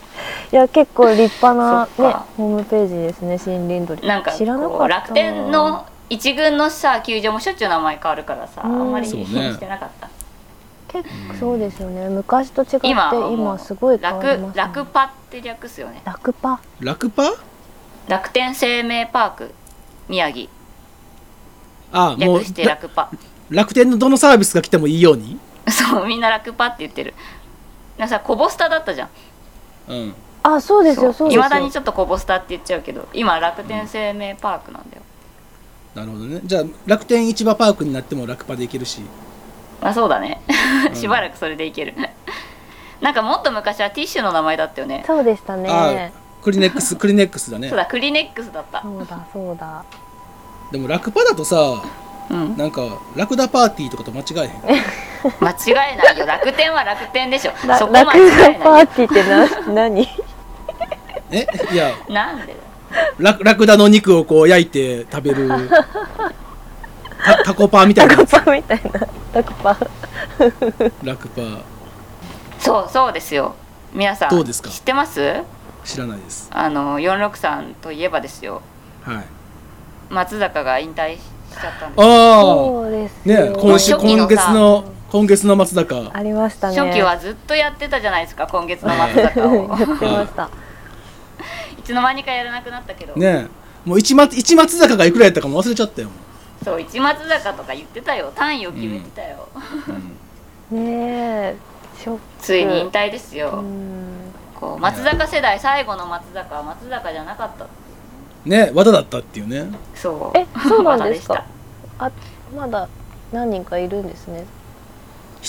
[0.51, 4.09] や結構立派なねホームページですね森林鳥。
[4.09, 8.88] なんか知らなかった楽天の一軍のさ球場もしょっちゅう名前変わるからさあうん。
[8.88, 9.49] んまり気そうね。
[9.49, 10.09] にしてなかった、
[10.89, 12.09] 結構そうですよね。
[12.09, 16.03] 昔と違って今すごい変わり楽ます、ね、楽パって略すよね。
[16.05, 16.61] 楽パ？
[16.80, 17.34] 楽パ？
[18.09, 19.55] 楽天生命パーク
[20.09, 20.49] 宮城。
[21.93, 23.11] あもう略してら楽パ。
[23.51, 25.39] 楽天のどのサービスが来てもいいように？
[25.68, 27.14] そうみんな楽パって言ってる。
[27.99, 29.09] なさコボスタだったじゃん。
[29.89, 30.14] うん。
[30.43, 31.28] あそうですよそう。
[31.28, 31.43] ですよ。
[31.43, 35.03] いまだにちょっとコボスタって言っちゃうけど今楽天生命パークなんだよ、
[35.95, 36.41] なるほどね。
[36.45, 39.03] じゃあ楽天市場パークになっても楽パでいけるし
[39.81, 40.41] あそうだね。
[40.89, 40.97] うん。
[40.97, 41.95] しばらくそれでいける。
[43.01, 45.05] なんかもっと昔はティッシュの名前だったよね。
[45.07, 45.68] そうでしたね。
[45.70, 46.11] あ
[46.43, 47.68] クリネックス クリネックスだね。
[47.68, 48.83] そうだクリネックスだった。
[48.83, 49.85] そうだそうだ。
[50.72, 51.57] でも楽パだとさ
[52.31, 52.57] うん。
[52.57, 52.83] なんか
[53.16, 54.83] ラクダパーティーとかと間違えへん？
[55.41, 56.26] 間違えないよ。
[56.26, 57.53] 楽天は楽天でしょ。
[57.66, 59.14] らそこ間楽違天パーえないティーっ
[59.64, 60.09] てな何？
[61.31, 61.91] えいや。
[62.09, 62.57] なんで
[63.18, 65.49] ラクラクダの肉をこう焼いて食べる
[67.24, 68.16] タタコパーみたいな。
[68.16, 69.00] タコパみたいな。
[69.32, 69.76] タコパ
[71.02, 71.62] ラクパー。
[72.58, 73.54] そうそうですよ。
[73.92, 74.70] 皆さんどうですか？
[74.70, 75.42] 知ってます？
[75.84, 76.50] 知らないです。
[76.52, 78.62] あの463といえばですよ。
[79.02, 79.24] はい。
[80.10, 82.00] 松坂が引退しちゃったんです。
[82.00, 86.10] あそうですあね今週今月の今月の松坂。
[86.12, 86.76] ありましたね。
[86.78, 89.54] 初期はずっとやってたじゃないですか今月の松坂を。
[89.68, 90.50] やってました。
[91.78, 93.46] いつの間にかやらなくなったけど、ね
[93.86, 96.08] もう一松一松坂がいくらやったかも忘れちゃったよ、
[96.64, 98.32] そう一松坂とか言ってたよ。
[98.34, 99.48] 単位を決めてたよ、
[100.70, 100.84] うん。
[100.84, 101.56] ねえ。
[101.98, 102.20] ショック。
[102.40, 104.32] ついに引退ですよ、うん。
[104.54, 107.66] こう松坂世代最後の松坂は松坂じゃなかった
[108.44, 108.70] ね。
[108.74, 109.66] 和田だったっていうね。
[109.94, 110.38] そう。
[110.38, 111.44] えそうなんですか？
[111.98, 112.88] 和田あまだ
[113.32, 114.44] 何人かいるんですね。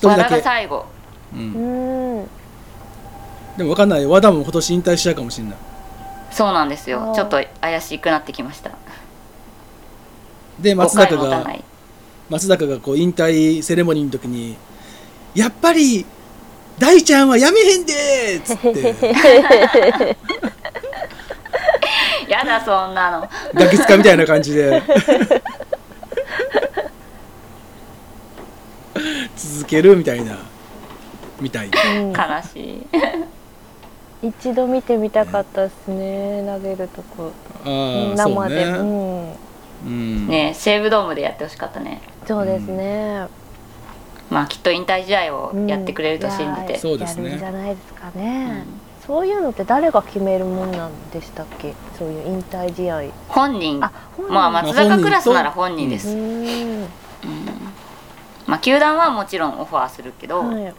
[0.04, 0.86] 和田が最後。
[1.34, 2.28] う、うんん。
[3.58, 4.06] でも分かんない。
[4.06, 5.56] 和田も今年引退しちゃうかもしれない。
[6.32, 7.12] そうなんですよ。
[7.16, 8.72] ちょっと怪しくなってきました
[10.62, 11.48] で松坂が
[12.30, 14.56] 松坂がこう引退セレモニーの時に
[15.34, 16.06] 「やっぱり
[16.78, 18.96] 大ちゃんはやめへんで!」っつって。
[22.30, 23.28] やだそんなの。
[23.56, 24.84] ガキ使みたいな感じで。
[29.36, 30.38] 続けるみたいな
[31.40, 32.18] みたいうん悲
[32.54, 34.28] しい。
[34.28, 37.32] 一度見てみたかったですね投げるとこ。
[38.16, 38.64] 生でね。
[38.64, 39.49] うんうん
[39.86, 42.02] ね西武ドームでやってほしかったね。
[42.28, 43.28] そうですね、
[44.30, 47.26] まあきっと引退試合をやってくれると信じて、そうですね。
[47.26, 48.64] やるんじゃないですかうね、ん。
[49.06, 51.74] そういうのって誰が決めるもんなんでしたっけ？
[51.98, 53.12] そういう引退試合。
[53.28, 53.84] 本人。
[53.84, 54.34] あ本人。
[54.34, 56.86] まあ松坂クラスなら本人でうす、ん。
[58.46, 60.74] まあ球団はもちろんオファーするけど、はい。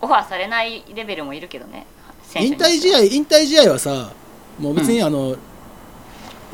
[0.00, 1.86] オファーされないレベルもいるけどね。
[2.22, 4.12] 選手引退試合引退試合はさ
[4.58, 5.36] もう別にあの、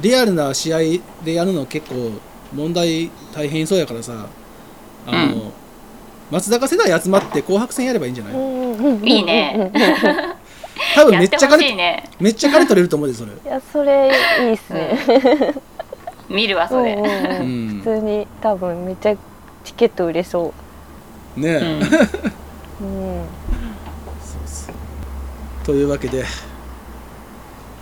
[0.00, 0.78] リアルな試合
[1.24, 2.12] でやるの結構
[2.54, 4.26] 問題大変そうやからさ
[5.06, 5.52] あの、うん。
[6.30, 8.34] 松坂世代集まって紅白戦やればいいんじゃない、
[9.02, 9.72] いいね。
[10.94, 12.08] 多分めっちゃ金ね。
[12.20, 14.98] めっちゃ金取れると思うでそれ、いやそれいいっすね、
[16.30, 19.16] 見るわそれ、うん普通に多分めっちゃ
[19.64, 20.54] チケット売れそ
[21.36, 21.62] ねえ、うん。
[21.62, 21.88] ううんそ
[24.36, 24.74] うそう
[25.64, 26.24] というわけで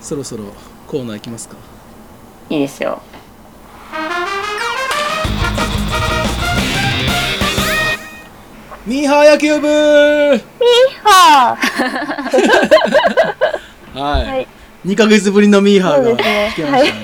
[0.00, 0.44] そろそろ
[0.86, 1.56] コーナー行きますか
[2.50, 3.00] いいですよ。
[8.86, 9.68] ミーハー野球部。
[11.02, 11.56] は
[13.94, 14.46] はい、はい。
[14.86, 16.52] 2ヶ月ぶりのミーハそうーがですね。
[16.54, 17.00] 来てましたね。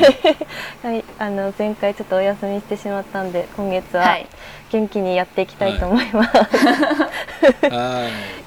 [0.82, 1.04] はい。
[1.18, 4.26] あの前回ちょっとお休みしてしまったんで今月ははい。
[4.72, 6.46] 元気にやっていきたいと思います、はい。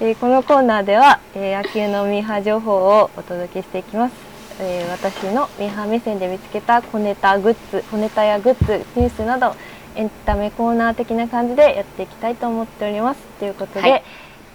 [0.00, 4.12] えーこのコーナーでは、えー野球のミーハー情報をお届けしていきます、
[4.60, 9.54] えー私のミーハー目線で見つけた小ネタグッズ小ネタやグッズニュースなど
[9.94, 13.20] エンタメコーナー的な感じでやっていきたいと思っております。
[13.38, 14.02] ということで、はい。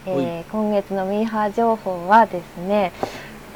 [0.06, 2.92] えー今月のミーハー情報はですね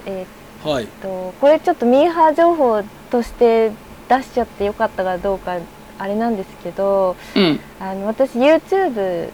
[0.05, 0.87] えーはい。
[0.87, 2.81] とこれちょっとミーハー情報
[3.11, 3.71] として
[4.09, 5.57] 出しちゃってよかったかどうか
[5.99, 7.59] あれなんですけどうん。
[7.79, 9.29] あの私 YouTube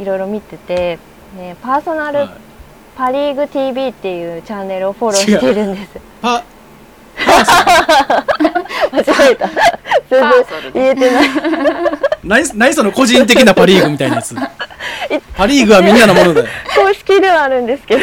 [0.00, 0.98] いろいろ見てて、
[1.36, 2.47] ね、パーソナルはい
[2.98, 6.00] パ・リーグ TV っていうチャンネルをフォローしているんです。
[6.20, 6.42] パ
[8.90, 9.48] 間違えた。
[10.10, 10.44] 全然
[10.74, 11.28] 言えてない。
[12.24, 14.34] 何何その個人的なパ・リーグみたいなやつ
[15.36, 18.02] パ・リーグはみんなのものだよ公式ではあるんですけど、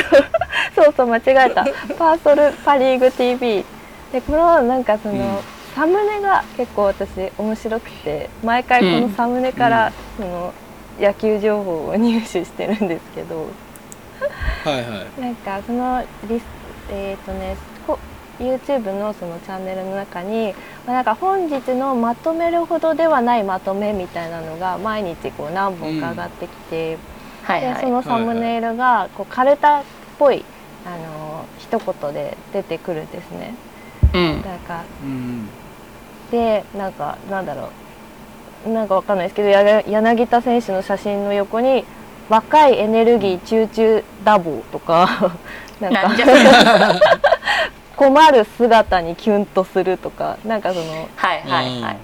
[0.74, 1.66] そうそう間違えた。
[1.98, 3.66] パーソルパ・リーグ TV
[4.14, 5.22] でこのなんかその、うん
[5.76, 10.54] サムネが結構私面白くて毎回このサムネから、その
[10.98, 13.50] 野球情報を入手してるんですけど。
[14.64, 15.22] はいはい。
[15.22, 16.44] なんかそのリス
[16.92, 17.58] えっ、とね
[17.88, 18.00] こ
[18.40, 20.54] YouTube のそのチャンネルの中に、
[20.86, 26.98] まあ、なんか本日のまとめるほどではないまとめみたいなのが毎日こう何本か上がってきて、
[27.44, 27.76] はいはい。
[27.76, 29.84] でそのサムネイルがこうカルタっ
[30.20, 30.44] ぽい
[30.86, 33.56] あの一言で出てくるんですね。
[34.14, 34.42] うん。
[34.42, 34.84] なんか。
[35.04, 35.48] うん。
[36.32, 38.70] でなんかなんだろう。
[38.70, 41.86] なんかわかんないですけどや柳田選手の写真の横に
[42.30, 45.32] 「若いエネルギーチューチューダボ」とか
[45.80, 46.10] なんか
[47.96, 51.98] 困る姿にキュンとするとかなんかそのはいはいはい。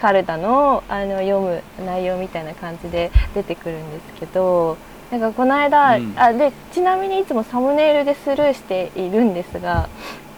[0.00, 4.78] カルタのあの読む内容みたいな感じで出てくるんですけど
[5.10, 6.14] なんかこの間、うん。
[6.16, 9.88] あでちなみにいつもサムネイルでスルーしているんですが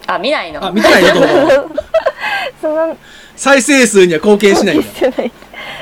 [0.07, 0.65] あ見ないの？
[0.65, 1.69] あ見てないよ動画を
[2.61, 2.97] その
[3.37, 4.87] 再生数には貢献しないんだ。
[4.93, 5.31] してない。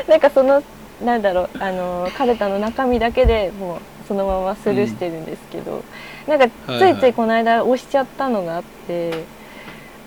[0.07, 0.61] なんかその
[1.03, 5.83] なんだろうあのカルタの中身だけでもうそのままスルーしてるんですけど、
[6.27, 7.13] なんかつはいはいいつい。
[7.13, 9.25] この間押しちゃったのがあって、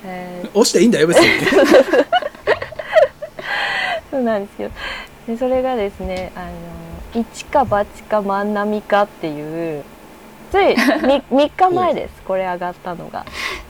[0.04, 1.46] えー押していいんだよ別に。
[4.10, 4.70] そうなんですよ。
[5.26, 6.40] でそれがですねあ
[7.14, 9.84] の一か八か万波かっていう
[10.50, 13.24] つい 3, 3 日前ですこれ上がったのが。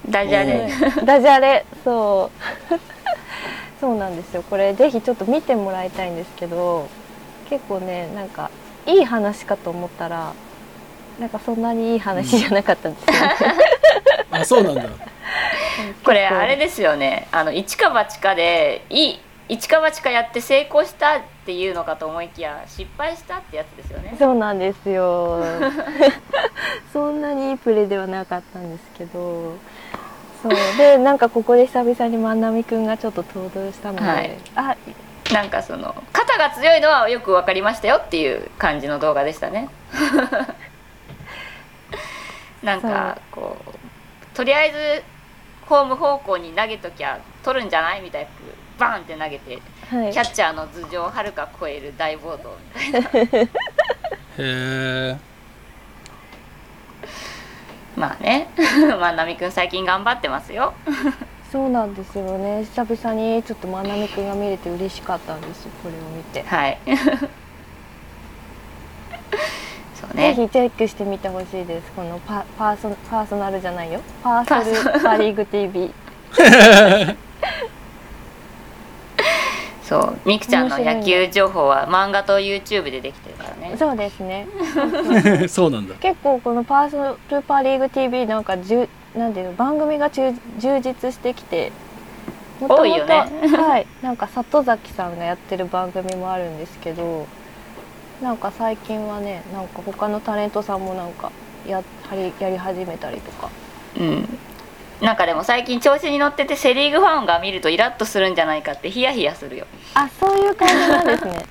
[0.09, 0.69] ダジャレ。
[1.05, 1.65] ダジャレ。
[1.83, 2.31] そ
[2.71, 2.75] う。
[3.81, 4.43] そうなんですよ。
[4.51, 6.89] これぜひちょっと見てもらいたいんですけど
[7.49, 8.51] 結構ねなんか
[8.87, 10.35] いい話かと思ったら
[11.19, 13.35] なんかそんなにいい話じゃなかったんですよ、ね
[14.31, 14.83] あそうなんだ。
[16.05, 17.29] これあれですよね。
[17.33, 24.17] あの一か八かでいい一か八かやって成功したっていうのかと思いきや失敗したってやつですよね。
[24.19, 25.45] そうなんですよ。
[26.93, 29.57] そんなにいいプレーではなかったんですけど。
[30.43, 30.53] そう。
[30.79, 34.37] でなんかここで久々に万波くんがちょっと登場したので、はい。
[34.57, 34.77] あ
[35.33, 39.69] なんかその肩が強いのはよく分かりましたよっていう感じの動画でしたね。
[42.63, 45.03] なんかこうとりあえず
[45.67, 48.29] ホーム方向に投げときゃ取るんじゃないみたいな
[48.79, 49.61] バーンって投げて
[49.91, 50.13] はい。
[50.13, 52.57] キャッチャーの頭上をはるか超える大暴動
[52.87, 53.09] みたいな。
[53.41, 53.49] へ
[54.39, 55.17] え
[57.97, 58.49] まあね。
[58.99, 60.75] 万波くん最近頑張ってますよ
[61.55, 62.65] そうなんですよね。
[62.65, 65.71] 久々にちょっと万波くんが見れて嬉しかったんですよ。
[65.85, 66.79] これを見て、はい。
[69.95, 71.93] そうぜねひチェックしてみてほしいです。
[71.93, 74.01] このパパーソパーソナルじゃないよ。
[74.21, 75.95] パーソルパリーグ TV
[79.85, 80.19] そう。
[80.25, 83.77] みくちゃんの野球情報は漫画と YouTube でできてるからね。
[83.79, 84.49] そうですね。
[85.47, 85.95] そうなんだ。
[86.01, 91.73] 結構このパーソルパリーグ TV なんかじゅなんていうの番組が充充実してきて
[92.61, 93.25] もともと多いよね。
[93.57, 97.27] はいなんか里崎さんがやってる番組もあるんですけど
[98.21, 101.31] なんか最近はねなんか他のタレントさんもなんか
[101.67, 101.83] や
[102.41, 103.49] やり始めたりとか。
[103.97, 104.39] うん。
[105.01, 109.67] なんかでも最近調子に乗っててセ・リーグファンが見るとイラッとするんじゃないかってヒヤヒヤするよ。
[109.95, 111.33] あそういう感じなんですね。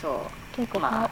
[0.00, 0.56] そう。
[0.56, 1.10] 結構まあ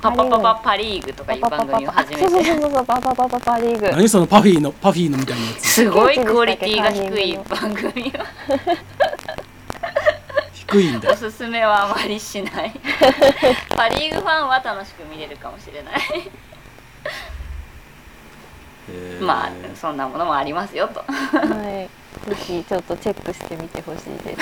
[0.00, 7.92] パパパパパリーグとかいう番組を始めあそうそうそうパパパパパリーグ何そのパフィーのパフィーのみたいなやつすごいクオリティが低い番組を
[10.52, 12.72] 低いんだおすすめはあまりしない
[13.76, 16.00] パ・リーグファンは楽しく見れるかもしれない
[19.20, 21.88] まあそんなものもありますよとは
[22.26, 24.40] い、ぜひちょっとチェックしてみてほしいです。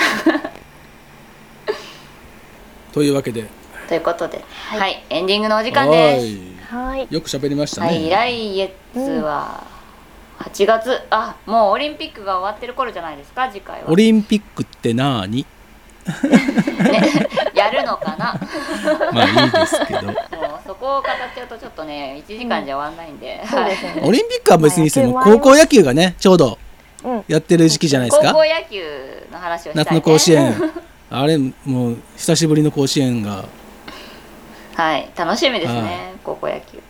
[2.91, 3.47] というわけで
[3.89, 6.27] ということではい、エンディングのお時間です。
[6.71, 9.63] はい、よく喋りましたはい、ね来月は
[10.37, 13.49] 8月、あもうオリンピックが終わってる頃じゃないですか？
[13.49, 13.89] 次回は。
[13.89, 15.43] オリンピックってなーに？
[16.05, 18.39] ね、 やるのかな？
[19.11, 20.03] まあいいですけど。
[20.03, 20.15] もう
[20.67, 24.01] そこを語っちゃうとちょっとね1時間じゃ終わんないんで、はいそうですよね。
[24.05, 26.59] オリンピックは別にしてもはい高校野球がねちょうど
[27.03, 28.27] うん、やってる時期じゃないですか？
[28.33, 28.83] 高校野球
[29.31, 30.71] の話をしたい、ね、夏の甲子園。
[31.11, 33.45] あれもう久しぶりの甲子園が
[34.79, 35.11] はい。
[35.13, 35.91] 楽しみですね、はい。
[36.23, 36.81] 高校野球。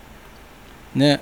[0.94, 1.20] ね。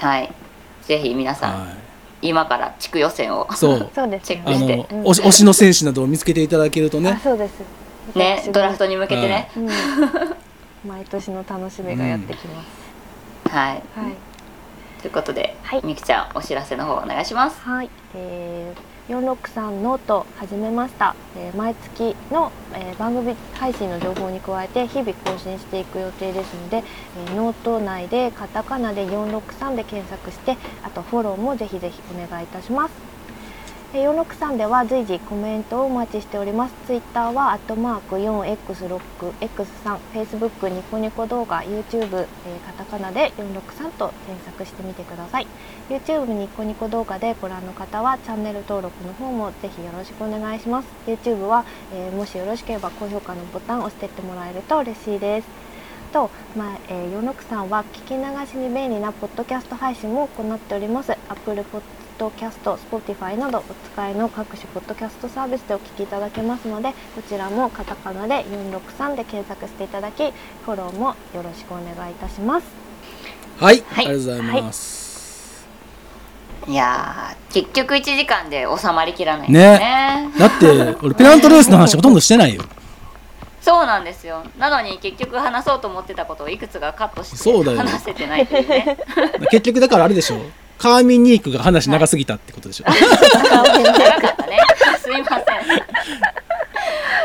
[0.00, 0.34] はい。
[0.82, 1.74] ぜひ皆さん、は
[2.20, 3.90] 今から地区予選をいそう。
[3.94, 4.76] そうですよチェックあして。
[4.76, 4.86] ね。
[4.90, 7.20] の推しの選手などを見つけていただけるとあ、ね。
[7.22, 7.60] そうです。
[8.16, 9.68] ねドラフトに向けてね、うん、
[10.90, 12.64] 毎年の楽しみがやってきま
[13.44, 13.54] す。
[13.54, 13.74] はい。
[13.74, 13.82] はい。
[15.02, 15.82] ということで、はい。
[15.84, 17.60] みきちゃんお知らせの方お願いします。
[17.60, 26.84] はい、えー、463ノート始めました、えー毎月の、えー番組配信の情報に加えて日々更新していく予定ですので、
[27.16, 33.11] えーノート内でカタカナで463で検索してあとフォローもぜひぜひお願いいたします。
[33.92, 36.74] 463では随時コメントをお待ちしております。
[36.86, 38.98] ツイッターはアットマーク 4x6、
[39.38, 45.46] x3、Facebook ニコニコ動画、YouTube、えカタカナで463と検索してみてください。
[45.90, 50.88] YouTube ニコニコ動画でご覧の方はチャンネル登録の方もぜひよろしくお願いします。
[51.06, 55.61] YouTube は、えーもしよろしければ高評価のボタンを押してってもらえると嬉しいです。
[56.12, 61.12] と、まあえー、463は聞き流しに便利なポッドキャスト配信も行っております。
[61.28, 61.64] Apple
[62.18, 70.30] Podcast、Spotify などお使いの各種ポッドキャストサービスでお聞きいただけますので、こちらもカタカナで463で検索していただき、
[70.64, 72.66] フォローもよろしくお願いいたします。
[73.58, 74.06] はい、はい。
[74.06, 75.66] ありがとうございます、
[76.68, 80.30] いやー結局1時間で収まりきらないんですね。
[80.38, 82.62] だって俺ペナントレースの話ほとんどしてないよ
[83.62, 84.44] そうなんですよ。
[84.58, 88.98] なのに結局話そうと思ってたことをいくつかカットしてそうだよ話せてないというね。
[89.50, 90.36] 結局だからあれでしょ。
[90.78, 94.58] カーミン・ニークが話長すぎたってことでしょ、長かったね。
[95.00, 95.46] すいません。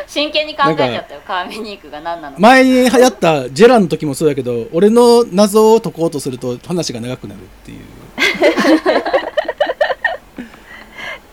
[0.05, 1.21] 真剣に考えちゃったよ。
[1.25, 2.39] カーミニークが何なのか。
[2.39, 7.79] 前に流行ったジェラの時もそうだけど俺の謎を解こうとすると話が長くなるっていう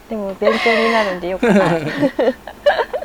[0.09, 1.65] でも勉強になるんでよかった。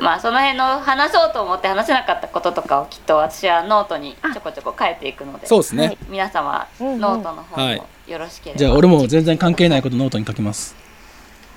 [0.00, 5.46] まあその辺の話そうと思って話せなかったこととかをきっと私はノートにちょこちょこ書いていくので。
[5.46, 5.98] そうですね、はい。
[6.08, 10.74] 皆様ノートの方はいもよろしければ、じゃあ俺も全然関係ないことノートに書きます。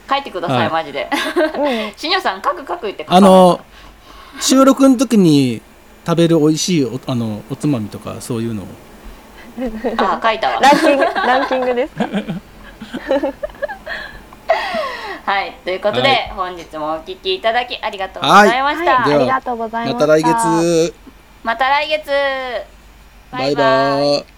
[0.09, 0.69] 書いてください、はい。
[0.69, 1.09] マジで。
[1.57, 3.61] うん、しにょさん書く書く言ってあの
[4.41, 5.61] 収録の時に
[6.05, 8.65] 食べる美味しいおあのおつまみとかそういうのを。
[9.97, 10.59] あ書いたわ。
[10.59, 12.07] ランキングランキングですか？
[15.25, 16.29] はいということで、はい。
[16.35, 20.07] 本日もお聞きいただきありがとうございました、はい、ありがとうございました。
[20.07, 20.93] また来月。
[21.43, 22.11] また来月。
[23.31, 24.32] バイバーイ